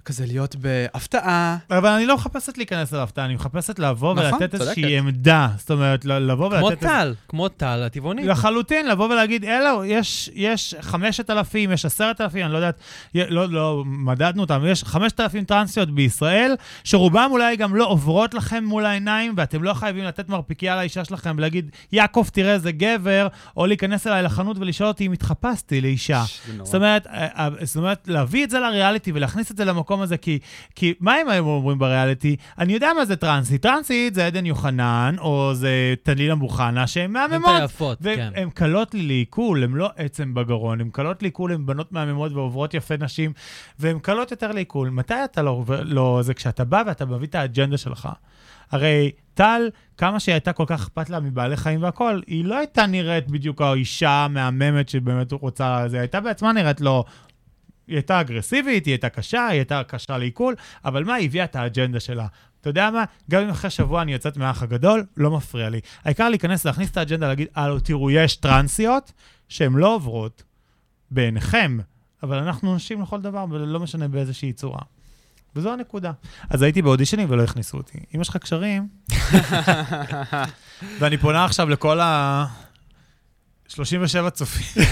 [0.05, 1.57] כזה להיות בהפתעה.
[1.70, 4.55] אבל אני לא מחפשת להיכנס להפתעה, אני מחפשת לבוא נכון, ולתת צודקת.
[4.55, 5.48] איזושהי עמדה.
[5.59, 6.82] זאת אומרת, לבוא כמו ולתת...
[6.82, 8.26] איז- טל, כמו טל הטבעונית.
[8.26, 12.80] לחלוטין, לבוא ולהגיד, אלו, יש, יש 5,000, יש 10,000, אני לא יודעת,
[13.14, 18.86] לא, לא מדדנו אותם, יש 5,000 טרנסיות בישראל, שרובם אולי גם לא עוברות לכם מול
[18.86, 24.07] העיניים, ואתם לא חייבים לתת מרפקייה לאישה שלכם ולהגיד, יעקב, תראה איזה גבר, או להיכנס
[24.07, 26.22] אליי לחנות ולשאול אותי אם התחפשתי לאישה.
[26.62, 30.16] זאת אומרת, אה, אה, זאת אומרת, להביא את זה לריאליטי ולהכניס את זה למקום הזה,
[30.16, 30.38] כי,
[30.74, 32.36] כי מה הם היום אומרים בריאליטי?
[32.59, 33.62] אני יודע מה זה טרנסית.
[33.62, 37.62] טרנסית זה עדן יוחנן, או זה טלילה מוחנה, שהן הן מהממות.
[37.64, 38.30] יפות, כן.
[38.34, 42.74] והן קלות לי לעיכול, הן לא עצם בגרון, הן קלות לעיכול, הן בנות מהממות ועוברות
[42.74, 43.32] יפה נשים,
[43.78, 44.91] והן קלות יותר לעיכול.
[44.91, 48.09] מתי אתה לא לא, זה כשאתה בא ואתה מביא את האג'נדה שלך.
[48.70, 52.86] הרי טל, כמה שהיא הייתה כל כך אכפת לה מבעלי חיים והכול, היא לא הייתה
[52.86, 57.05] נראית בדיוק האישה המהממת שבאמת רוצה, זה הייתה בעצמה נראית לא...
[57.91, 61.57] היא הייתה אגרסיבית, היא הייתה קשה, היא הייתה קשה לעיכול, אבל מה, היא הביאה את
[61.57, 62.26] האג'נדה שלה.
[62.61, 63.05] אתה יודע מה?
[63.30, 65.80] גם אם אחרי שבוע אני יוצאת מהאח הגדול, לא מפריע לי.
[66.05, 69.12] העיקר להיכנס, להכניס את האג'נדה, להגיד, הלו, תראו, יש טרנסיות
[69.49, 70.43] שהן לא עוברות
[71.11, 71.78] בעיניכם,
[72.22, 74.82] אבל אנחנו נשים לכל דבר, ולא משנה באיזושהי צורה.
[75.57, 76.12] וזו הנקודה.
[76.51, 77.99] אז הייתי באודישנים ולא הכניסו אותי.
[78.14, 78.88] אם יש לך קשרים,
[80.99, 82.47] ואני פונה עכשיו לכל ה...
[83.70, 84.82] 37 צופים.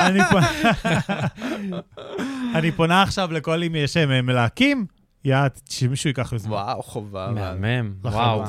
[0.00, 0.50] אני, פונה...
[2.54, 4.86] אני פונה עכשיו לכל אם יש מלהקים,
[5.24, 6.52] יאללה, שמישהו ייקח יוזמה.
[6.52, 7.30] וואו, חובה.
[7.30, 8.44] מהמם, וואו.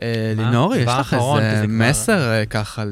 [0.03, 0.43] אה, מה?
[0.43, 2.85] לינור, יש לך איזה מסר אה, ככה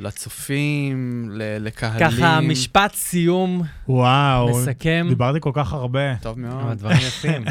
[0.00, 2.10] לצופים, ל- לקהלים?
[2.10, 5.06] ככה, משפט סיום וואו, מסכם.
[5.08, 6.16] דיברתי כל כך הרבה.
[6.16, 6.78] טוב מאוד.
[6.78, 7.44] דברים יפים.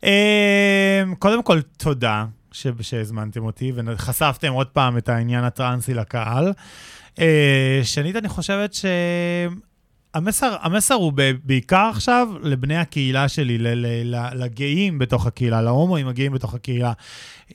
[1.18, 6.52] קודם כל, תודה ש- שהזמנתם אותי וחשפתם עוד פעם את העניין הטרנסי לקהל.
[7.18, 9.66] אה, שנית, אני חושבת שהמסר
[10.62, 13.58] המסר הוא ב- בעיקר עכשיו לבני הקהילה שלי,
[14.34, 16.92] לגאים בתוך הקהילה, להומואים הגאים בתוך הקהילה.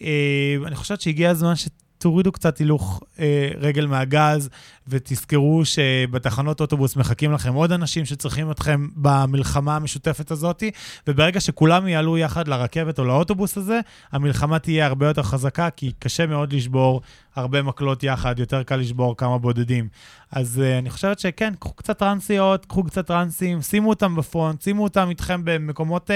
[0.01, 1.53] אה, אני חושבת שהגיע הזמן
[2.02, 4.49] שתורידו קצת הילוך אה, רגל מהגז,
[4.88, 10.64] ותזכרו שבתחנות אוטובוס מחכים לכם עוד אנשים שצריכים אתכם במלחמה המשותפת הזאת,
[11.08, 13.80] וברגע שכולם יעלו יחד לרכבת או לאוטובוס הזה,
[14.12, 17.02] המלחמה תהיה הרבה יותר חזקה, כי קשה מאוד לשבור
[17.36, 19.88] הרבה מקלות יחד, יותר קל לשבור כמה בודדים.
[20.32, 24.84] אז uh, אני חושבת שכן, קחו קצת טרנסיות, קחו קצת טרנסים, שימו אותם בפרונט, שימו
[24.84, 26.14] אותם איתכם במקומות uh,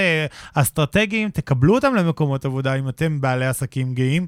[0.54, 4.26] אסטרטגיים, תקבלו אותם למקומות עבודה אם אתם בעלי עסקים גאים,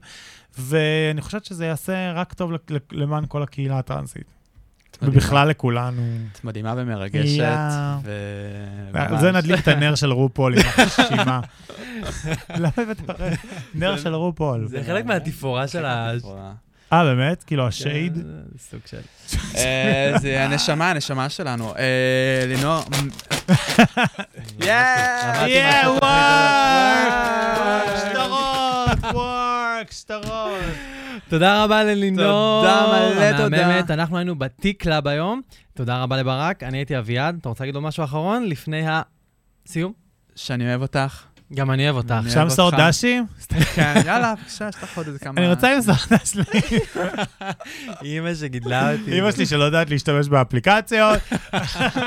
[0.59, 2.53] ואני חושבת שזה יעשה רק טוב
[2.93, 4.39] למען כל הקהילה הטרנסית.
[5.03, 6.03] ובכלל לכולנו.
[6.33, 7.45] את מדהימה ומרגשת.
[9.21, 11.41] זה נדליק את הנר של רופול עם החשימה.
[12.63, 13.01] למה הבאת
[13.75, 14.69] נר של רופול?
[14.69, 16.13] זה חלק מהתפאורה של ה...
[16.93, 17.43] אה, באמת?
[17.45, 18.15] כאילו השייד?
[18.15, 19.01] כן, זה סוג של...
[19.59, 21.75] אה, זה הנשמה, הנשמה שלנו.
[21.77, 22.83] אה, לינור...
[24.59, 25.91] יאה!
[26.01, 28.48] ווארק, שטרות.
[31.29, 32.63] תודה רבה ללינור.
[32.63, 33.67] תודה, מלא תודה.
[33.67, 33.91] המהממת.
[33.91, 35.41] אנחנו היינו בטי-קלאב היום.
[35.75, 36.63] תודה רבה לברק.
[36.63, 37.37] אני הייתי אביעד.
[37.41, 38.85] אתה רוצה להגיד עוד משהו אחרון לפני
[39.67, 39.93] הסיום?
[40.37, 41.23] שאני אוהב אותך.
[41.55, 42.11] גם אני אוהב אותך.
[42.11, 42.71] אני אפשר למסור.
[42.79, 43.27] דשים?
[43.75, 45.41] כן, יאללה, בבקשה, יש לך עוד איזה כמה...
[45.41, 46.37] אני רוצה למסור דש
[48.05, 49.11] אימא שגידלה אותי.
[49.11, 51.19] לאמא שלי שלא יודעת להשתמש באפליקציות,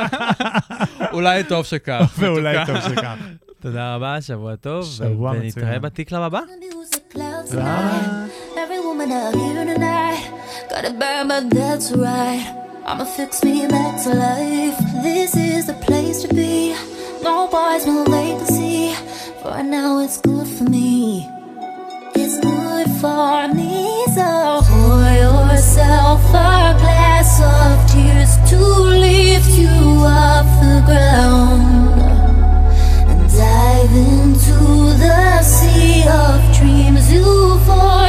[1.14, 2.14] אולי טוב שכך.
[2.18, 3.16] ואולי טוב שכך.
[3.61, 4.85] תודה רבה, שבוע טוב.
[4.85, 5.83] שבוע ונתראה מצוין.
[5.83, 6.41] בטי-קלאב הבא.
[6.41, 8.31] Music clouds tonight.
[8.63, 10.23] Every woman out here tonight
[10.71, 12.45] got it bad, but that's right.
[12.89, 14.79] I'ma fix me back to life.
[15.07, 16.75] This is the place to be.
[17.27, 18.95] No boys, no vacancy.
[19.41, 20.93] For right now, it's good for me.
[22.21, 23.75] It's good for me.
[24.17, 24.29] So
[24.69, 26.21] pour yourself
[26.51, 28.61] a glass of tears to
[29.07, 29.77] lift you
[30.23, 31.60] off the ground
[35.02, 37.12] The sea of dreams.
[37.12, 38.01] You forget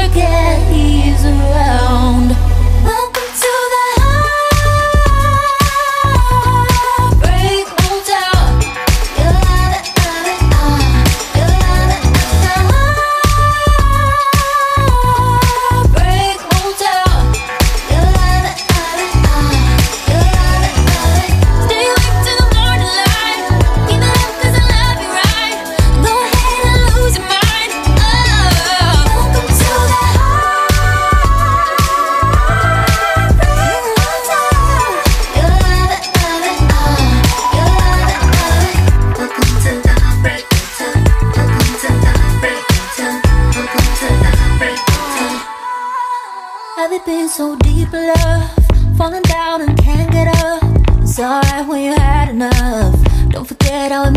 [49.02, 50.62] Falling down and can't get up.
[51.02, 52.94] It's alright when you had enough.
[53.30, 54.16] Don't forget how it